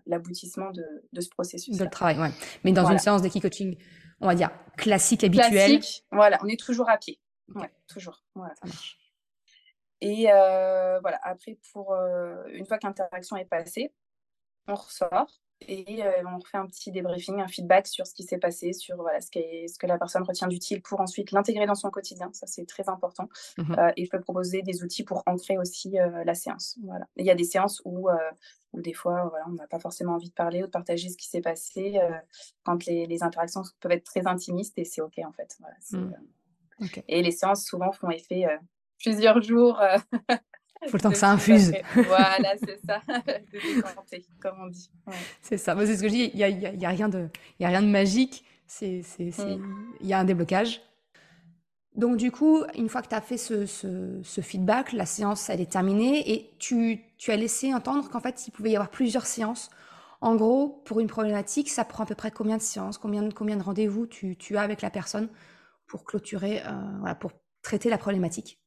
l'aboutissement 0.07 0.71
voilà, 0.73 0.89
de, 0.89 1.05
de, 1.13 1.21
ce 1.21 1.29
processus. 1.29 1.77
De 1.77 1.85
le 1.85 1.91
travail, 1.91 2.19
ouais. 2.19 2.31
Mais 2.63 2.73
dans 2.73 2.89
une 2.89 2.99
séance 2.99 3.21
d'équicoaching 3.21 3.75
coaching 3.75 3.89
on 4.21 4.27
va 4.27 4.35
dire, 4.35 4.51
classique, 4.77 5.25
habituel. 5.25 5.51
Classique, 5.51 6.05
voilà, 6.11 6.39
on 6.43 6.49
est 6.49 6.61
toujours 6.61 6.89
à 6.89 6.99
pied. 6.99 7.19
Ouais, 7.55 7.71
toujours. 7.87 8.23
Voilà. 8.35 8.55
Ça 8.57 8.67
marche. 8.67 8.99
Et 10.01 10.31
euh, 10.31 11.01
voilà, 11.01 11.19
après, 11.23 11.59
pour 11.73 11.93
euh, 11.93 12.45
une 12.49 12.67
fois 12.67 12.79
que 12.79 12.87
l'interaction 12.87 13.37
est 13.37 13.45
passée, 13.45 13.93
on 14.67 14.75
ressort 14.75 15.41
et 15.69 16.05
euh, 16.05 16.11
on 16.27 16.39
refait 16.39 16.59
un 16.59 16.67
petit 16.67 16.91
débriefing, 16.91 17.41
un 17.41 17.49
feedback 17.49 17.87
sur 17.87 18.07
ce 18.07 18.15
qui 18.15 18.23
s'est 18.23 18.39
passé, 18.39 18.73
sur 18.73 18.97
voilà, 18.97 19.21
ce, 19.21 19.29
ce, 19.29 19.79
que 19.79 19.87
la 19.87 19.99
personne 19.99 20.23
retient 20.23 20.49
d'utile 20.49 20.83
pour 20.83 21.01
ensuite 21.01 21.33
l'intégrer 21.33 21.67
dans 21.67 21.75
son 21.75 21.91
quotidien. 21.91 22.31
Ça, 22.33 22.47
c'est 22.47 22.67
très 22.67 22.89
important. 22.89 23.29
Mmh 23.59 23.75
et 23.97 24.05
je 24.05 24.11
peux 24.11 24.21
proposer 24.21 24.63
des 24.63 24.83
outils 24.83 25.05
pour 25.05 25.23
ancrer 25.27 25.59
aussi 25.59 25.97
la 26.25 26.35
séance. 26.35 26.79
Voilà. 26.85 27.07
il 27.17 27.27
y 27.27 27.31
a 27.31 27.35
des 27.35 27.45
séances 27.45 27.83
où 27.85 28.09
où 28.75 28.81
des 28.81 28.93
fois, 28.93 29.29
voilà, 29.31 29.45
on 29.49 29.53
n'a 29.53 29.67
pas 29.67 29.79
forcément 29.79 30.15
envie 30.15 30.29
de 30.29 30.35
parler 30.35 30.63
ou 30.63 30.67
de 30.67 30.71
partager 30.71 31.09
ce 31.09 31.17
qui 31.17 31.29
s'est 31.29 31.41
passé 31.41 31.99
euh, 32.03 32.11
quand 32.65 32.85
les, 32.87 33.07
les, 33.07 33.23
interactions 33.23 33.63
peuvent 33.81 33.93
être 33.93 34.05
très 34.05 34.27
intimistes 34.27 34.77
et 34.79 34.85
c'est 34.85 35.01
OK 35.01 35.19
en 35.25 35.33
fait. 35.33 35.57
Voilà, 35.61 35.77
mmh. 35.93 36.13
euh, 36.83 37.03
Et 37.09 37.23
les 37.23 37.31
séances 37.31 37.65
souvent 37.65 37.93
font 37.93 38.11
effet 38.11 38.47
euh, 38.47 38.57
plusieurs 38.99 39.41
jours. 39.43 39.81
Il 40.85 40.91
faut 40.91 40.97
le 40.97 41.03
temps 41.03 41.11
que 41.11 41.17
ça 41.17 41.31
infuse. 41.31 41.73
voilà, 41.95 42.55
c'est 42.65 42.81
ça, 42.87 43.01
de 43.27 43.75
décanter, 43.77 44.25
comme 44.41 44.61
on 44.61 44.67
dit. 44.69 44.91
C'est 45.41 45.59
ça, 45.59 45.77
c'est 45.79 45.97
ce 45.97 46.03
que 46.03 46.09
je 46.09 46.15
dis, 46.15 46.31
il 46.33 46.37
n'y 46.37 46.45
a, 46.45 46.49
y 46.49 46.67
a, 46.67 46.75
y 46.75 46.87
a, 46.87 46.89
rien 46.89 47.09
de, 47.09 47.29
y 47.61 47.65
a 47.65 47.69
rien 47.69 47.83
de 47.83 47.89
magique, 47.89 48.45
mmh. 48.81 49.03
il 50.01 50.07
y 50.07 50.13
a 50.13 50.19
un 50.19 50.25
déblocage. 50.25 50.81
Donc 51.95 52.17
du 52.17 52.33
coup, 52.33 52.63
une 52.75 52.89
fois 52.89 53.03
que 53.03 53.09
tu 53.09 53.15
as 53.15 53.21
fait 53.21 53.37
ce, 53.37 54.41
feedback, 54.43 54.93
la 54.93 55.07
séance, 55.07 55.49
elle 55.49 55.61
est 55.61 55.71
terminée 55.71 56.33
et 56.33 56.51
tu, 56.59 57.01
as 57.29 57.37
laissé 57.37 57.73
entendre 57.73 58.11
qu'en 58.11 58.21
fait, 58.21 58.49
il 58.49 58.51
pouvait 58.51 58.71
y 58.71 58.77
avoir 58.77 58.91
plusieurs 58.91 59.27
séances. 59.27 59.71
En 60.21 60.35
gros, 60.35 60.83
pour 60.85 61.01
une 61.01 61.07
problématique, 61.07 61.71
ça 61.71 61.85
prend 61.85 62.03
à 62.03 62.07
peu 62.07 62.15
près 62.15 62.31
combien 62.31 62.57
de 62.57 62.63
séances, 62.63 62.99
combien 62.99 63.23
de, 63.23 63.33
combien 63.33 63.57
de 63.57 63.63
rendez-vous 63.63 64.07
tu, 64.07 64.57
as 64.57 64.63
avec 64.63 64.83
la 64.83 64.91
personne 64.91 65.29
pour 65.87 66.05
clôturer, 66.05 66.63
euh, 66.67 67.15
pour 67.15 67.33
traiter 67.63 67.91
la 67.91 67.99
problématique? 67.99 68.59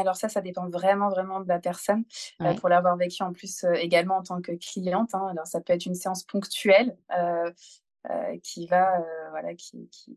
Alors 0.00 0.16
ça, 0.16 0.28
ça 0.28 0.40
dépend 0.40 0.68
vraiment, 0.68 1.08
vraiment 1.08 1.40
de 1.40 1.48
la 1.48 1.58
personne. 1.58 2.04
Euh, 2.40 2.54
pour 2.54 2.68
l'avoir 2.68 2.96
vécu 2.96 3.22
en 3.22 3.32
plus 3.32 3.64
euh, 3.64 3.74
également 3.74 4.16
en 4.16 4.22
tant 4.22 4.40
que 4.40 4.52
cliente, 4.52 5.14
hein. 5.14 5.28
alors 5.30 5.46
ça 5.46 5.60
peut 5.60 5.72
être 5.72 5.86
une 5.86 5.94
séance 5.94 6.24
ponctuelle. 6.24 6.96
Euh, 7.20 7.50
qui 8.42 8.66
va, 8.66 9.00
voilà, 9.30 9.54
qui, 9.54 9.88
qui... 9.88 10.16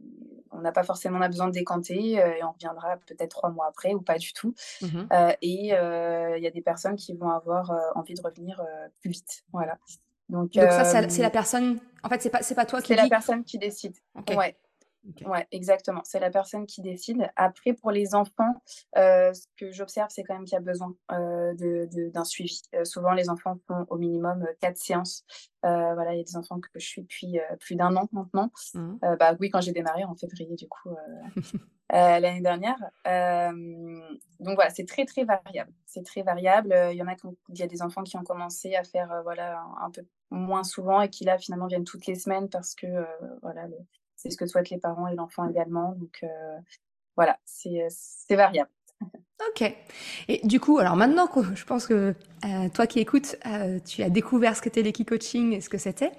on 0.50 0.62
n'a 0.62 0.72
pas 0.72 0.82
forcément 0.82 1.22
a 1.22 1.28
besoin 1.28 1.46
de 1.46 1.52
décanter 1.52 2.14
et 2.14 2.44
on 2.44 2.54
reviendra 2.54 2.98
peut-être 3.06 3.30
trois 3.30 3.52
mois 3.52 3.68
après 3.68 3.94
ou 3.94 4.02
pas 4.02 4.18
du 4.18 4.34
tout. 4.34 4.56
Mmh 4.82 5.04
et 5.44 5.68
il 5.68 5.68
y 5.68 6.48
a 6.48 6.52
des 6.52 6.64
personnes 6.64 6.96
qui 6.96 7.14
vont 7.14 7.30
avoir 7.30 7.72
envie 7.94 8.16
de 8.16 8.22
revenir 8.24 8.60
plus 9.02 9.12
vite, 9.12 9.44
voilà. 9.54 9.78
Donc, 10.30 10.54
Donc 10.54 10.72
ça, 10.72 11.08
c'est 11.08 11.22
la 11.22 11.30
personne. 11.30 11.80
En 12.02 12.10
fait, 12.10 12.24
c'est 12.24 12.32
pas, 12.32 12.42
c'est 12.42 12.56
pas 12.56 12.66
toi 12.66 12.82
qui. 12.82 12.88
C'est 12.88 12.96
la 12.96 13.08
personne 13.08 13.44
qui 13.44 13.60
décide. 13.60 13.96
Ouais. 14.36 14.58
Ouais, 15.26 15.48
exactement. 15.52 16.02
C'est 16.04 16.20
la 16.20 16.32
personne 16.32 16.66
qui 16.66 16.82
décide. 16.82 17.30
Après, 17.36 17.74
pour 17.74 17.92
les 17.92 18.16
enfants, 18.16 18.62
euh, 18.98 19.34
ce 19.34 19.46
que 19.58 19.72
j'observe, 19.72 20.10
c'est 20.10 20.24
quand 20.24 20.34
même 20.34 20.46
qu'il 20.46 20.54
y 20.54 20.58
a 20.58 20.62
besoin 20.62 20.96
euh, 21.12 21.54
d'un 22.12 22.26
suivi. 22.26 22.62
Euh, 22.74 22.86
souvent, 22.86 23.14
les 23.14 23.30
enfants 23.30 23.58
font 23.68 23.86
au 23.90 23.98
minimum 23.98 24.46
quatre 24.60 24.78
séances. 24.78 25.24
voilà, 25.64 26.14
il 26.14 26.18
y 26.18 26.22
a 26.22 26.24
des 26.24 26.38
enfants 26.38 26.60
que 26.60 26.70
je 26.76 26.86
suis 26.86 27.02
depuis 27.04 27.40
plus 27.60 27.76
d'un 27.76 27.96
an 27.96 28.08
maintenant. 28.12 28.52
Mmh. 28.74 28.98
bah 29.20 29.36
oui, 29.40 29.50
quand 29.50 29.62
j'ai 29.62 29.72
démarré 29.72 30.04
en 30.04 30.16
février, 30.16 30.56
du 30.56 30.68
coup, 30.68 30.96
l'année 31.90 32.42
dernière. 32.42 32.78
donc 33.06 34.56
voilà, 34.56 34.70
c'est 34.70 34.86
très 34.86 35.06
très 35.06 35.24
variable. 35.24 35.72
C'est 35.86 36.04
très 36.04 36.24
variable. 36.24 36.76
Il 36.92 36.98
y 36.98 37.04
en 37.04 37.08
a 37.08 37.16
il 37.50 37.60
y 37.60 37.64
a 37.64 37.68
des 37.68 37.82
enfants 37.82 38.04
qui 38.04 38.18
ont 38.18 38.24
commencé 38.24 38.76
à 38.76 38.84
faire 38.84 39.22
voilà 39.24 39.60
un, 39.60 39.86
un, 39.86 39.92
peu 39.92 40.06
moins 40.32 40.64
souvent 40.64 41.02
et 41.02 41.10
qui 41.10 41.26
là 41.26 41.38
finalement 41.38 41.68
viennent 41.68 41.84
toutes 41.84 42.06
les 42.06 42.16
semaines 42.16 42.50
parce 42.50 42.76
que 42.76 42.88
voilà 43.42 43.68
le, 43.68 43.78
c'est 44.16 44.30
ce 44.30 44.38
que 44.38 44.46
souhaitent 44.46 44.70
les 44.70 44.78
parents 44.78 45.08
et 45.08 45.16
l'enfant 45.16 45.48
également. 45.48 45.94
Donc 45.94 46.20
euh, 46.24 46.58
voilà, 47.16 47.38
c'est 47.46 47.88
variable. 48.32 48.70
Ok. 49.50 49.76
Et 50.28 50.42
du 50.48 50.60
coup, 50.60 50.80
alors 50.80 50.96
maintenant 50.96 51.30
je 51.54 51.66
pense 51.66 51.86
que 51.88 52.16
euh, 52.46 52.70
toi 52.74 52.88
qui 52.88 53.00
écoutes, 53.00 53.36
euh, 53.46 53.80
tu 53.80 54.04
as 54.04 54.10
découvert 54.10 54.56
ce 54.56 54.62
qu'était 54.62 54.82
l'équi-coaching 54.82 55.54
et 55.54 55.62
ce 55.62 55.70
que 55.70 55.78
c'était. 55.78 56.12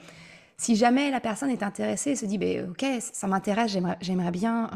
Si 0.59 0.77
jamais 0.77 1.11
la 1.11 1.21
personne 1.21 1.51
est 1.51 1.63
intéressée 1.63 2.11
et 2.11 2.17
se 2.17 2.25
dit, 2.25 2.39
ben, 2.39 2.71
ok, 2.71 2.85
ça 3.01 3.27
m'intéresse, 3.27 3.77
j'aimerais 4.01 4.31
bien 4.31 4.71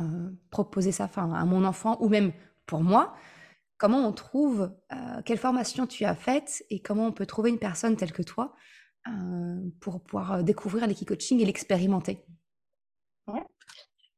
proposer 0.51 0.93
ça 0.93 1.09
à 1.17 1.45
mon 1.47 1.65
enfant 1.65 1.97
ou 2.01 2.11
même 2.11 2.33
pour 2.67 2.83
moi, 2.83 3.15
comment 3.79 4.07
on 4.07 4.13
trouve, 4.13 4.71
quelle 5.25 5.39
formation 5.39 5.87
tu 5.87 6.05
as 6.05 6.15
faite 6.15 6.63
et 6.69 6.81
comment 6.81 7.07
on 7.07 7.13
peut 7.13 7.25
trouver 7.25 7.49
une 7.49 7.59
personne 7.59 7.97
telle 7.97 8.13
que 8.13 8.23
toi 8.23 8.55
pour 9.81 10.03
pouvoir 10.03 10.45
découvrir 10.45 10.87
l'équi-coaching 10.87 11.41
et 11.41 11.47
l'expérimenter? 11.47 12.27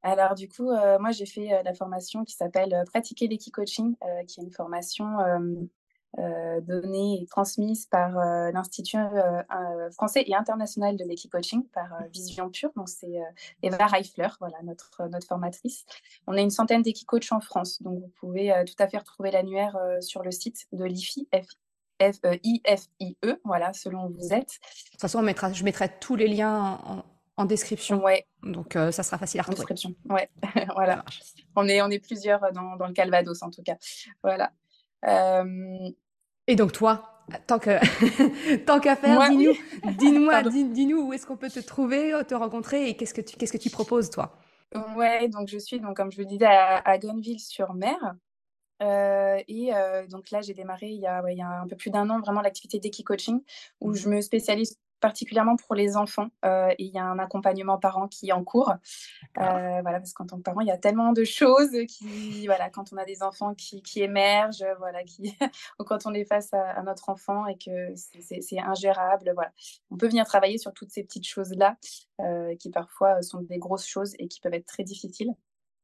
Alors 0.02 0.34
du 0.34 0.48
coup, 0.48 0.70
euh, 0.70 0.98
moi 0.98 1.12
j'ai 1.12 1.26
fait 1.26 1.52
euh, 1.52 1.62
la 1.62 1.74
formation 1.74 2.24
qui 2.24 2.34
s'appelle 2.34 2.74
euh, 2.74 2.84
Pratiquer 2.84 3.28
l'équi-coaching, 3.28 3.94
qui 4.26 4.40
est 4.40 4.42
une 4.42 4.52
formation 4.52 5.06
donnée 6.18 7.22
et 7.22 7.26
transmise 7.26 7.86
par 7.86 8.10
l'Institut 8.52 8.98
français 9.92 10.24
et 10.26 10.34
international 10.34 10.96
de 10.96 11.04
l'équi-coaching, 11.04 11.66
par 11.68 11.88
Vision 12.12 12.50
Pure. 12.50 12.70
Donc 12.76 12.88
c'est 12.88 13.18
Eva 13.62 13.86
Reifler, 13.86 14.28
voilà, 14.38 14.56
notre, 14.62 15.08
notre 15.08 15.26
formatrice. 15.26 15.86
On 16.26 16.36
a 16.36 16.40
une 16.40 16.50
centaine 16.50 16.82
d'équi-coachs 16.82 17.32
en 17.32 17.40
France, 17.40 17.80
donc 17.82 18.00
vous 18.00 18.12
pouvez 18.20 18.52
tout 18.66 18.74
à 18.78 18.88
fait 18.88 18.98
retrouver 18.98 19.30
l'annuaire 19.30 19.78
sur 20.00 20.22
le 20.22 20.30
site 20.30 20.66
de 20.72 20.84
l'IFI, 20.84 21.28
F-I-F-I-E, 22.00 23.40
voilà, 23.44 23.72
selon 23.72 24.06
où 24.06 24.14
vous 24.14 24.34
êtes. 24.34 24.58
De 24.60 24.90
toute 24.90 25.00
façon, 25.00 25.20
on 25.20 25.22
mettra, 25.22 25.52
je 25.52 25.64
mettrai 25.64 25.88
tous 26.00 26.16
les 26.16 26.28
liens 26.28 26.78
en, 26.84 27.04
en 27.36 27.44
description. 27.44 28.02
Ouais. 28.02 28.26
Donc 28.42 28.74
ça 28.74 29.02
sera 29.02 29.18
facile 29.18 29.40
à 29.40 29.42
En 29.44 29.46
retrouver. 29.50 29.74
description. 29.74 29.94
Ouais. 30.08 30.28
voilà. 30.74 31.04
On 31.56 31.66
est, 31.68 31.80
on 31.82 31.88
est 31.90 31.98
plusieurs 31.98 32.40
dans, 32.52 32.76
dans 32.76 32.86
le 32.86 32.92
Calvados, 32.92 33.42
en 33.42 33.50
tout 33.50 33.62
cas. 33.62 33.76
Voilà. 34.22 34.52
Euh, 35.06 35.88
Et 36.46 36.56
donc 36.56 36.72
toi, 36.72 37.24
tant 37.46 37.58
que 37.58 37.78
tant 38.66 38.80
qu'à 38.80 38.96
faire, 38.96 39.28
dis-nous, 39.30 40.26
Pardon. 40.30 40.50
dis, 40.50 40.64
dis-nous 40.64 41.02
où 41.08 41.12
est-ce 41.12 41.26
qu'on 41.26 41.36
peut 41.36 41.50
te 41.50 41.60
trouver, 41.60 42.12
te 42.28 42.34
rencontrer 42.34 42.88
et 42.88 42.96
qu'est-ce 42.96 43.14
que 43.14 43.20
tu 43.20 43.36
qu'est-ce 43.36 43.52
que 43.52 43.58
tu 43.58 43.70
proposes 43.70 44.10
toi? 44.10 44.36
Ouais, 44.96 45.28
donc 45.28 45.48
je 45.48 45.58
suis, 45.58 45.80
donc, 45.80 45.96
comme 45.98 46.10
je 46.10 46.16
vous 46.16 46.22
le 46.22 46.28
disais, 46.28 46.46
à, 46.46 46.76
à 46.78 46.96
Gonneville-sur-Mer. 46.98 48.14
Euh, 48.82 49.38
et 49.46 49.74
euh, 49.74 50.06
donc 50.06 50.30
là, 50.30 50.40
j'ai 50.40 50.54
démarré 50.54 50.88
il 50.88 51.00
y 51.00 51.06
a, 51.06 51.22
ouais, 51.22 51.34
il 51.34 51.38
y 51.38 51.42
a 51.42 51.60
un 51.60 51.68
peu 51.68 51.76
plus 51.76 51.90
d'un 51.90 52.08
an 52.10 52.20
vraiment 52.20 52.40
l'activité 52.40 52.78
d'Equi-Coaching 52.80 53.40
où 53.80 53.90
Mhm. 53.90 53.94
je 53.96 54.08
me 54.08 54.20
spécialise 54.22 54.78
particulièrement 55.02 55.56
pour 55.56 55.74
les 55.74 55.96
enfants. 55.98 56.28
euh, 56.46 56.70
et 56.78 56.84
il 56.84 56.94
y 56.94 56.98
a 56.98 57.04
un 57.04 57.18
accompagnement 57.18 57.76
parent 57.78 58.08
qui 58.08 58.28
est 58.30 58.32
en 58.32 58.42
cours. 58.44 58.70
Euh, 59.38 59.80
voilà, 59.82 59.98
parce 59.98 60.12
qu'en 60.14 60.26
tant 60.26 60.38
que 60.38 60.42
parent, 60.42 60.60
il 60.60 60.68
y 60.68 60.70
a 60.70 60.78
tellement 60.78 61.12
de 61.12 61.24
choses 61.24 61.76
qui, 61.88 62.46
voilà, 62.46 62.70
quand 62.70 62.92
on 62.92 62.96
a 62.96 63.04
des 63.04 63.22
enfants 63.22 63.54
qui, 63.54 63.82
qui 63.82 64.00
émergent, 64.02 64.64
voilà, 64.78 65.04
qui, 65.04 65.36
ou 65.78 65.84
quand 65.84 66.06
on 66.06 66.14
est 66.14 66.24
face 66.24 66.54
à, 66.54 66.70
à 66.70 66.82
notre 66.82 67.10
enfant 67.10 67.46
et 67.46 67.58
que 67.58 67.94
c'est- 67.96 68.58
ingérable, 68.60 69.32
voilà. 69.34 69.52
On 69.90 69.96
peut 69.96 70.08
venir 70.08 70.24
travailler 70.24 70.56
sur 70.56 70.72
toutes 70.72 70.90
ces 70.90 71.02
petites 71.02 71.26
choses-là, 71.26 71.76
euh, 72.20 72.54
qui 72.56 72.70
parfois 72.70 73.20
sont 73.22 73.40
des 73.40 73.58
grosses 73.58 73.86
choses 73.86 74.14
et 74.18 74.28
qui 74.28 74.40
peuvent 74.40 74.54
être 74.54 74.66
très 74.66 74.84
difficiles. 74.84 75.34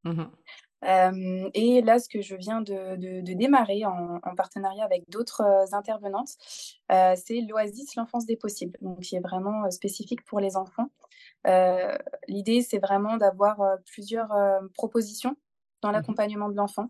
Mhm. 0.05 0.31
Euh, 0.85 1.49
et 1.53 1.81
là, 1.81 1.99
ce 1.99 2.07
que 2.09 2.21
je 2.21 2.35
viens 2.35 2.61
de, 2.61 2.95
de- 2.95 3.21
de 3.21 3.33
démarrer 3.33 3.85
en, 3.85 4.19
en 4.23 4.35
partenariat 4.35 4.85
avec 4.85 5.09
d'autres 5.09 5.41
euh, 5.41 5.65
intervenantes, 5.77 6.29
euh, 6.91 7.15
c'est 7.17 7.41
l'Oasis, 7.41 7.95
l'enfance 7.95 8.25
des 8.25 8.37
possibles, 8.37 8.77
donc 8.81 8.99
qui 9.01 9.15
est 9.15 9.19
vraiment 9.19 9.69
spécifique 9.71 10.23
pour 10.25 10.39
les 10.39 10.55
enfants. 10.55 10.87
L'idée, 12.27 12.61
c'est 12.61 12.79
vraiment 12.79 13.17
d'avoir 13.17 13.59
plusieurs 13.85 14.31
propositions 14.73 15.35
dans 15.81 15.91
Mhm. 15.91 15.93
l'accompagnement 15.93 16.49
de 16.49 16.55
l'enfant, 16.55 16.87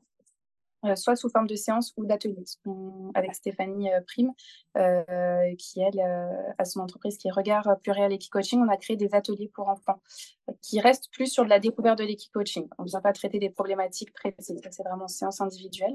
soit 0.95 1.15
sous 1.15 1.29
forme 1.29 1.47
de 1.47 1.55
séance 1.55 1.93
ou 1.97 2.05
d'atelier. 2.05 2.43
On- 2.65 3.11
Avec 3.15 3.35
Stéphanie 3.35 3.91
euh, 3.91 4.01
Prime, 4.07 4.31
euh, 4.77 5.55
qui 5.57 5.81
elle 5.81 5.99
euh, 5.99 6.53
a 6.57 6.65
son 6.65 6.79
entreprise 6.79 7.17
qui 7.17 7.27
est 7.27 7.31
Regard 7.31 7.67
Pluriel 7.81 8.11
Equi-Coaching, 8.13 8.59
on 8.61 8.69
a 8.69 8.77
créé 8.77 8.95
des 8.97 9.13
ateliers 9.13 9.49
pour 9.53 9.69
enfants 9.69 10.01
euh, 10.49 10.53
qui 10.61 10.79
restent 10.79 11.09
plus 11.11 11.27
sur 11.27 11.43
de 11.43 11.49
la 11.49 11.59
découverte 11.59 11.99
de 11.99 12.03
l'equi-coaching. 12.03 12.67
On 12.77 12.83
ne 12.83 12.87
vient 12.87 13.01
pas 13.01 13.13
traiter 13.13 13.39
des 13.39 13.49
problématiques 13.49 14.13
précises, 14.13 14.61
c'est 14.71 14.83
vraiment 14.83 15.07
séance 15.07 15.41
individuelle. 15.41 15.93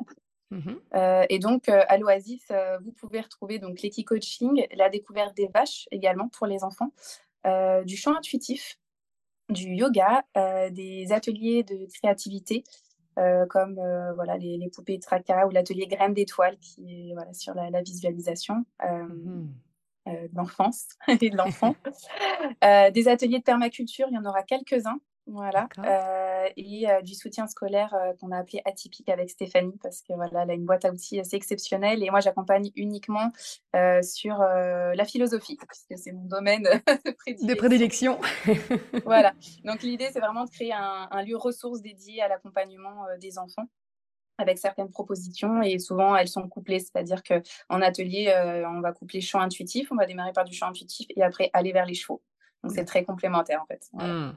Euh, 0.94 1.25
et 1.31 1.38
donc, 1.40 1.68
euh, 1.68 1.83
à 1.88 1.97
l'Oasis, 1.99 2.44
euh, 2.51 2.79
vous 2.85 2.92
pouvez 2.92 3.20
retrouver 3.20 3.59
donc 3.59 3.81
l'équi-coaching, 3.83 4.66
la 4.77 4.88
découverte 4.88 5.35
des 5.37 5.49
vaches 5.49 5.88
également 5.90 6.29
pour 6.29 6.47
les 6.47 6.62
enfants, 6.62 6.92
euh, 7.47 7.83
du 7.85 7.97
chant 7.97 8.14
intuitif, 8.16 8.79
du 9.49 9.75
yoga, 9.75 10.23
euh, 10.37 10.70
des 10.70 11.11
ateliers 11.12 11.64
de 11.64 11.87
créativité, 11.92 12.62
euh, 12.62 12.84
comme 13.48 13.79
euh, 13.79 14.12
voilà, 14.14 14.37
les, 14.37 14.59
les 14.59 14.68
poupées 14.68 14.98
tracas 14.98 15.46
ou 15.46 15.50
l'atelier 15.50 15.87
graines 15.87 16.14
d'étoiles 16.14 16.59
qui 16.59 17.11
est 17.11 17.14
voilà, 17.14 17.33
sur 17.33 17.55
la, 17.55 17.70
la 17.70 17.83
visualisation 17.83 18.64
euh, 18.85 19.07
euh, 20.07 20.29
de 20.29 20.37
l'enfance 20.37 20.88
et 21.20 21.31
de 21.31 21.37
l'enfant. 21.37 21.74
Euh, 22.62 22.90
des 22.90 23.09
ateliers 23.09 23.38
de 23.38 23.44
permaculture, 23.44 24.07
il 24.11 24.14
y 24.14 24.18
en 24.18 24.24
aura 24.24 24.42
quelques-uns. 24.42 24.98
Voilà. 25.26 25.68
Euh, 25.78 26.48
et 26.56 26.90
euh, 26.90 27.00
du 27.00 27.14
soutien 27.14 27.46
scolaire 27.46 27.94
euh, 27.94 28.12
qu'on 28.20 28.30
a 28.30 28.38
appelé 28.38 28.60
atypique 28.66 29.08
avec 29.08 29.30
Stéphanie 29.30 29.78
parce 29.82 30.02
que 30.02 30.12
voilà, 30.12 30.42
elle 30.42 30.50
a 30.50 30.54
une 30.54 30.66
boîte 30.66 30.84
à 30.84 30.90
outils 30.90 31.18
assez 31.18 31.37
exceptionnelle 31.37 32.02
et 32.02 32.10
moi 32.10 32.20
j'accompagne 32.20 32.70
uniquement 32.76 33.32
sur 34.02 34.38
la 34.38 35.04
philosophie 35.04 35.56
puisque 35.56 36.02
c'est 36.02 36.12
mon 36.12 36.24
domaine 36.24 36.62
de 37.06 37.12
prédilection. 37.12 37.46
De 37.46 37.54
prédilection. 37.54 38.20
Voilà. 39.04 39.32
Donc 39.64 39.82
l'idée, 39.82 40.08
c'est 40.12 40.20
vraiment 40.20 40.44
de 40.44 40.50
créer 40.50 40.72
un, 40.72 41.08
un 41.10 41.22
lieu 41.22 41.37
ressource 41.37 41.80
dédié 41.80 42.20
à 42.22 42.28
l'accompagnement 42.28 43.06
des 43.20 43.38
enfants 43.38 43.66
avec 44.37 44.58
certaines 44.58 44.90
propositions 44.90 45.62
et 45.62 45.78
souvent 45.78 46.16
elles 46.16 46.28
sont 46.28 46.48
couplées, 46.48 46.80
c'est-à-dire 46.80 47.22
que 47.22 47.42
en 47.68 47.80
atelier, 47.80 48.32
on 48.68 48.80
va 48.80 48.92
coupler 48.92 49.20
chant 49.20 49.40
intuitif, 49.40 49.90
on 49.90 49.96
va 49.96 50.06
démarrer 50.06 50.32
par 50.32 50.44
du 50.44 50.54
chant 50.54 50.68
intuitif 50.68 51.06
et 51.16 51.22
après 51.22 51.50
aller 51.52 51.72
vers 51.72 51.87
les 51.87 51.94
chevaux. 51.94 52.22
Donc 52.62 52.72
c'est 52.72 52.84
très 52.84 53.04
complémentaire 53.04 53.62
en 53.62 53.66
fait. 53.66 53.88
Voilà. 53.92 54.12
Mhm. 54.12 54.34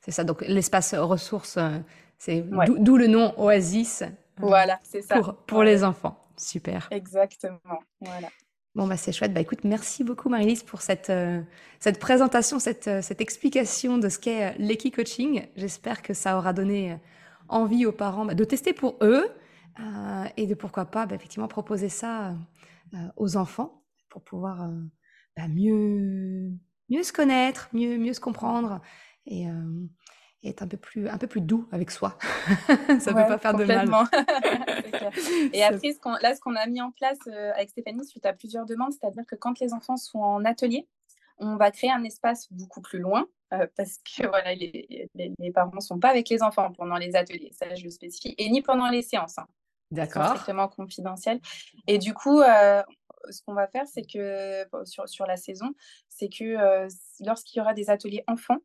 C'est 0.00 0.10
ça. 0.10 0.24
Donc 0.24 0.42
l'espace 0.42 0.94
ressources, 0.94 1.56
euh, 1.56 1.78
c'est 2.18 2.42
Ouais. 2.42 2.66
d'où 2.78 2.96
le 2.96 3.06
nom 3.06 3.34
Oasis 3.38 4.02
euh, 4.02 4.06
Voilà, 4.38 4.78
c'est 4.82 5.02
ça. 5.02 5.16
pour 5.16 5.34
pour 5.46 5.58
Ouais. 5.58 5.64
les 5.66 5.84
enfants. 5.84 6.18
Super. 6.36 6.88
Exactement. 6.90 7.58
Voilà. 8.00 8.28
Bon, 8.74 8.88
bah, 8.88 8.96
c'est 8.96 9.12
chouette. 9.12 9.32
Bah, 9.32 9.40
écoute, 9.40 9.62
merci 9.62 10.02
beaucoup, 10.02 10.28
Marie-Lise, 10.28 10.64
pour 10.64 10.80
cette, 10.82 11.08
euh, 11.08 11.40
cette 11.78 12.00
présentation, 12.00 12.58
cette, 12.58 12.88
euh, 12.88 13.02
cette 13.02 13.20
explication 13.20 13.98
de 13.98 14.08
ce 14.08 14.18
qu'est 14.18 14.46
euh, 14.50 14.54
l'équi-coaching. 14.58 15.46
J'espère 15.54 16.02
que 16.02 16.12
ça 16.12 16.36
aura 16.36 16.52
donné 16.52 16.98
envie 17.48 17.86
aux 17.86 17.92
parents 17.92 18.24
bah, 18.24 18.34
de 18.34 18.42
tester 18.42 18.72
pour 18.72 18.96
eux 19.00 19.26
euh, 19.78 20.24
et 20.36 20.48
de 20.48 20.54
pourquoi 20.54 20.86
pas, 20.86 21.06
bah, 21.06 21.14
effectivement, 21.14 21.46
proposer 21.46 21.88
ça 21.88 22.34
aux 23.16 23.36
enfants 23.36 23.82
pour 24.08 24.22
pouvoir 24.22 24.68
bah, 25.36 25.46
mieux, 25.48 26.50
mieux 26.90 27.02
se 27.04 27.12
connaître, 27.12 27.68
mieux, 27.72 27.96
mieux 27.96 28.12
se 28.12 28.20
comprendre 28.20 28.80
et, 29.26 29.48
euh, 29.48 29.86
et 30.42 30.50
être 30.50 30.62
un 30.62 30.68
peu 30.68 30.76
plus, 30.76 31.08
un 31.08 31.18
peu 31.18 31.26
plus 31.26 31.40
doux 31.40 31.66
avec 31.72 31.90
soi. 31.90 32.18
ça 33.00 33.10
ne 33.12 33.16
Ouais, 33.16 33.22
peut 33.22 33.28
pas 33.28 33.38
faire 33.38 33.54
de 33.54 33.64
mal. 33.64 33.88
C'est. 35.16 35.50
Et 35.52 35.62
après, 35.64 35.92
ce 35.92 35.98
qu'on- 36.00 36.16
là, 36.22 36.34
ce 36.34 36.40
qu'on 36.40 36.54
a 36.56 36.66
mis 36.66 36.80
en 36.80 36.90
place 36.90 37.18
euh, 37.28 37.52
avec 37.54 37.70
Stéphanie 37.70 38.04
suite 38.06 38.26
à 38.26 38.32
plusieurs 38.32 38.66
demandes, 38.66 38.92
c'est-à-dire 38.92 39.24
que 39.26 39.36
quand 39.36 39.58
les 39.60 39.72
enfants 39.72 39.96
sont 39.96 40.18
en 40.20 40.44
atelier, 40.44 40.86
on 41.38 41.56
va 41.56 41.70
créer 41.70 41.90
un 41.90 42.04
espace 42.04 42.46
beaucoup 42.52 42.80
plus 42.80 42.98
loin 43.00 43.26
euh, 43.52 43.66
parce 43.76 43.98
que 43.98 44.26
voilà, 44.26 44.54
les, 44.54 45.08
les- 45.14 45.32
les 45.38 45.50
parents 45.52 45.74
ne 45.74 45.80
sont 45.80 45.98
pas 45.98 46.10
avec 46.10 46.28
les 46.28 46.42
enfants 46.42 46.70
pendant 46.72 46.96
les 46.96 47.16
ateliers, 47.16 47.50
ça 47.52 47.74
je 47.74 47.84
le 47.84 47.90
spécifie, 47.90 48.34
et 48.38 48.48
ni 48.50 48.62
pendant 48.62 48.88
les 48.88 49.02
séances. 49.02 49.38
hein. 49.38 49.46
D'accord. 49.90 50.28
strictement 50.28 50.66
confidentiels. 50.68 51.40
Et 51.86 51.98
du 51.98 52.14
coup, 52.14 52.40
euh, 52.40 52.82
ce 53.30 53.42
qu'on 53.42 53.54
va 53.54 53.68
faire, 53.68 53.86
c'est 53.86 54.02
que 54.02 54.66
sur, 54.84 55.08
sur 55.08 55.26
la 55.26 55.36
saison, 55.36 55.72
c'est 56.08 56.28
que 56.28 56.42
euh, 56.44 56.88
lorsqu'il 57.20 57.58
y 57.58 57.60
aura 57.60 57.74
des 57.74 57.90
ateliers 57.90 58.24
enfants, 58.26 58.58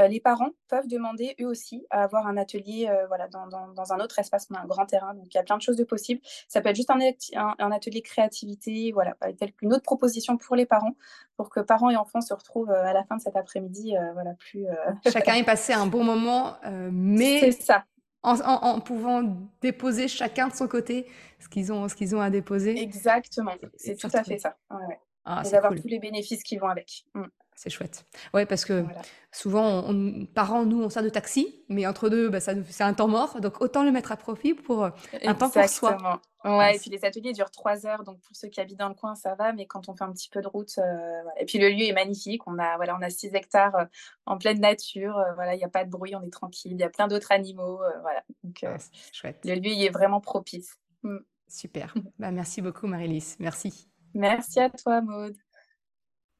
euh, 0.00 0.08
les 0.08 0.20
parents 0.20 0.50
peuvent 0.68 0.88
demander 0.88 1.34
eux 1.40 1.46
aussi 1.46 1.86
à 1.90 2.02
avoir 2.02 2.26
un 2.26 2.36
atelier 2.36 2.88
euh, 2.90 3.06
voilà, 3.06 3.28
dans, 3.28 3.46
dans- 3.46 3.68
dans 3.68 3.92
un 3.92 4.00
autre 4.00 4.18
espace. 4.18 4.48
On 4.50 4.54
a 4.54 4.60
un 4.60 4.66
grand 4.66 4.86
terrain, 4.86 5.14
donc 5.14 5.26
il 5.32 5.34
y 5.36 5.38
a 5.40 5.42
plein 5.42 5.56
de 5.56 5.62
choses 5.62 5.76
de 5.76 5.84
possibles. 5.84 6.20
Ça 6.48 6.60
peut 6.60 6.68
être 6.70 6.76
juste 6.76 6.90
un, 6.90 6.98
un- 7.00 7.54
un 7.58 7.72
atelier 7.72 8.02
créativité, 8.02 8.92
voilà, 8.92 9.16
avec 9.20 9.36
telle 9.36 9.52
qu'une 9.52 9.72
autre 9.72 9.82
proposition 9.84 10.36
pour 10.36 10.56
les 10.56 10.66
parents, 10.66 10.94
pour 11.36 11.50
que 11.50 11.60
parents 11.60 11.90
et 11.90 11.96
enfants 11.96 12.20
se 12.20 12.34
retrouvent 12.34 12.70
euh, 12.70 12.84
à 12.84 12.92
la 12.92 13.04
fin 13.04 13.16
de 13.16 13.22
cet 13.22 13.36
après-midi, 13.36 13.96
euh, 13.96 14.12
voilà, 14.14 14.34
plus. 14.34 14.66
euh, 14.66 14.74
Chacun 15.12 15.34
est 15.34 15.44
passé 15.44 15.72
un 15.72 15.86
bon 15.86 16.02
moment, 16.04 16.54
euh, 16.64 16.90
mais 16.92 17.52
ça, 17.52 17.84
en, 18.22 18.40
en- 18.40 18.62
en 18.76 18.80
pouvant 18.80 19.22
déposer 19.60 20.08
chacun 20.08 20.48
de 20.48 20.54
son 20.54 20.66
côté 20.66 21.06
ce 21.38 21.48
qu'ils 21.48 21.72
ont, 21.72 21.88
ce 21.88 21.94
qu'ils 21.94 22.16
ont 22.16 22.20
à 22.20 22.30
déposer. 22.30 22.80
exactement. 22.80 23.52
C'est 23.76 23.96
tout 23.96 24.08
à 24.12 24.24
fait 24.24 24.38
ça. 24.38 24.56
Ouais, 24.70 24.84
ouais. 24.86 24.98
Ah, 25.26 25.42
Et 25.46 25.50
d'avoir 25.50 25.72
cool, 25.72 25.80
tous 25.80 25.88
les 25.88 25.98
bénéfices 25.98 26.42
qui 26.42 26.56
vont 26.58 26.68
avec. 26.68 27.04
Mm, 27.14 27.24
c'est 27.54 27.70
chouette. 27.70 28.04
Ouais, 28.32 28.46
parce 28.46 28.64
que 28.64 28.80
voilà. 28.82 29.02
souvent, 29.32 29.64
on, 29.84 29.90
on- 30.22 30.26
parents, 30.26 30.64
nous, 30.64 30.82
on 30.82 30.90
sert 30.90 31.02
de 31.02 31.08
taxi, 31.08 31.64
mais 31.68 31.86
entre 31.86 32.08
deux, 32.08 32.28
bah, 32.28 32.40
c'est 32.40 32.82
un 32.82 32.94
temps 32.94 33.08
mort, 33.08 33.40
donc 33.40 33.60
autant 33.60 33.84
le 33.84 33.92
mettre 33.92 34.12
à 34.12 34.16
profit 34.16 34.54
pour 34.54 34.84
euh, 34.84 34.90
un 35.24 35.34
temps 35.34 35.50
pour 35.50 35.68
soi. 35.68 35.96
Ah, 36.02 36.20
Ouais, 36.58 36.76
et 36.76 36.78
puis 36.78 36.90
les 36.90 37.06
ateliers 37.06 37.32
durent 37.32 37.50
trois 37.50 37.86
heures, 37.86 38.04
donc 38.04 38.20
pour 38.20 38.36
ceux 38.36 38.48
qui 38.48 38.60
habitent 38.60 38.78
dans 38.78 38.90
le 38.90 38.94
coin, 38.94 39.14
ça 39.14 39.34
va, 39.34 39.54
mais 39.54 39.66
quand 39.66 39.88
on 39.88 39.94
fait 39.94 40.04
un 40.04 40.12
petit 40.12 40.28
peu 40.28 40.42
de 40.42 40.46
route, 40.46 40.76
euh. 40.76 41.22
Et 41.38 41.46
puis 41.46 41.58
le 41.58 41.70
lieu 41.70 41.84
est 41.84 41.94
magnifique. 41.94 42.46
On 42.46 42.58
a, 42.58 42.76
voilà, 42.76 42.94
on 42.98 43.02
a 43.02 43.08
6 43.08 43.34
hectares 43.34 43.74
euh, 43.76 43.84
en 44.26 44.36
pleine 44.36 44.60
nature. 44.60 45.16
euh, 45.16 45.32
voilà, 45.34 45.54
il 45.54 45.58
n'y 45.58 45.64
a 45.64 45.70
pas 45.70 45.84
de 45.86 45.90
bruit, 45.90 46.14
on 46.14 46.22
est 46.22 46.30
tranquille. 46.32 46.72
Il 46.72 46.78
y 46.78 46.82
a 46.84 46.90
plein 46.90 47.08
d'autres 47.08 47.32
animaux. 47.32 47.80
voilà. 48.02 48.22
Donc 48.42 48.62
Ah, 48.66 48.76
chouette. 49.12 49.40
le 49.44 49.54
lieu 49.54 49.70
y 49.70 49.86
est 49.86 49.90
vraiment 49.90 50.20
propice. 50.20 50.76
Mm. 51.02 51.16
Super. 51.48 51.94
Bah, 52.18 52.30
merci 52.30 52.60
beaucoup, 52.60 52.86
Marie-Lise. 52.86 53.36
Merci. 53.38 53.88
Merci 54.12 54.60
à 54.60 54.68
toi, 54.68 55.00
Maude. 55.00 55.36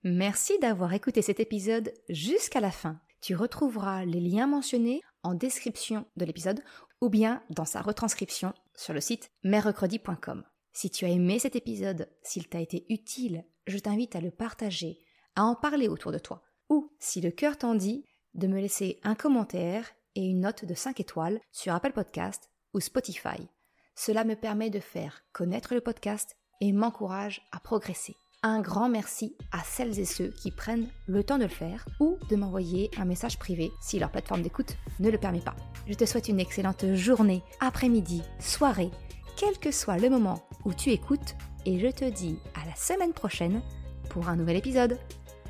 Merci 0.06 0.58
d'avoir 0.58 0.92
écouté 0.92 1.22
cet 1.22 1.40
épisode 1.40 1.94
jusqu'à 2.10 2.60
la 2.60 2.70
fin. 2.70 3.00
Tu 3.22 3.34
retrouveras 3.34 4.04
les 4.04 4.20
liens 4.20 4.46
mentionnés 4.46 5.00
en 5.22 5.32
description 5.32 6.04
de 6.18 6.26
l'épisode 6.26 6.62
ou 7.00 7.08
bien 7.08 7.42
dans 7.48 7.64
sa 7.64 7.80
retranscription 7.80 8.52
sur 8.76 8.92
le 8.92 9.00
site 9.00 9.30
merrecredi.com. 9.44 10.44
Si 10.74 10.90
tu 10.90 11.06
as 11.06 11.08
aimé 11.08 11.38
cet 11.38 11.56
épisode, 11.56 12.10
s'il 12.22 12.50
t'a 12.50 12.60
été 12.60 12.84
utile, 12.90 13.46
je 13.66 13.78
t'invite 13.78 14.14
à 14.14 14.20
le 14.20 14.30
partager, 14.30 14.98
à 15.36 15.44
en 15.44 15.54
parler 15.54 15.88
autour 15.88 16.12
de 16.12 16.18
toi. 16.18 16.42
Ou, 16.68 16.92
si 16.98 17.22
le 17.22 17.30
cœur 17.30 17.56
t'en 17.56 17.74
dit, 17.74 18.04
de 18.34 18.46
me 18.46 18.60
laisser 18.60 19.00
un 19.04 19.14
commentaire 19.14 19.90
et 20.16 20.26
une 20.26 20.40
note 20.40 20.66
de 20.66 20.74
5 20.74 21.00
étoiles 21.00 21.40
sur 21.50 21.72
Apple 21.72 21.92
Podcast 21.92 22.50
ou 22.74 22.80
Spotify. 22.80 23.48
Cela 23.94 24.24
me 24.24 24.36
permet 24.36 24.68
de 24.68 24.80
faire 24.80 25.24
connaître 25.32 25.72
le 25.72 25.80
podcast 25.80 26.36
et 26.60 26.72
m'encourage 26.72 27.40
à 27.52 27.60
progresser. 27.60 28.16
Un 28.46 28.60
grand 28.60 28.90
merci 28.90 29.34
à 29.52 29.60
celles 29.64 29.98
et 29.98 30.04
ceux 30.04 30.28
qui 30.28 30.50
prennent 30.50 30.88
le 31.06 31.24
temps 31.24 31.38
de 31.38 31.44
le 31.44 31.48
faire 31.48 31.86
ou 31.98 32.18
de 32.28 32.36
m'envoyer 32.36 32.90
un 32.98 33.06
message 33.06 33.38
privé 33.38 33.72
si 33.80 33.98
leur 33.98 34.10
plateforme 34.10 34.42
d'écoute 34.42 34.76
ne 35.00 35.08
le 35.08 35.16
permet 35.16 35.40
pas. 35.40 35.56
Je 35.88 35.94
te 35.94 36.04
souhaite 36.04 36.28
une 36.28 36.40
excellente 36.40 36.84
journée, 36.92 37.42
après-midi, 37.60 38.20
soirée, 38.40 38.90
quel 39.38 39.58
que 39.58 39.70
soit 39.70 39.96
le 39.96 40.10
moment 40.10 40.46
où 40.66 40.74
tu 40.74 40.90
écoutes 40.90 41.36
et 41.64 41.80
je 41.80 41.88
te 41.88 42.04
dis 42.04 42.38
à 42.54 42.66
la 42.68 42.76
semaine 42.76 43.14
prochaine 43.14 43.62
pour 44.10 44.28
un 44.28 44.36
nouvel 44.36 44.58
épisode. 44.58 44.98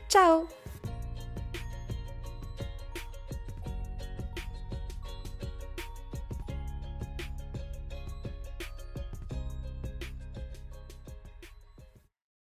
Ciao 0.08 0.46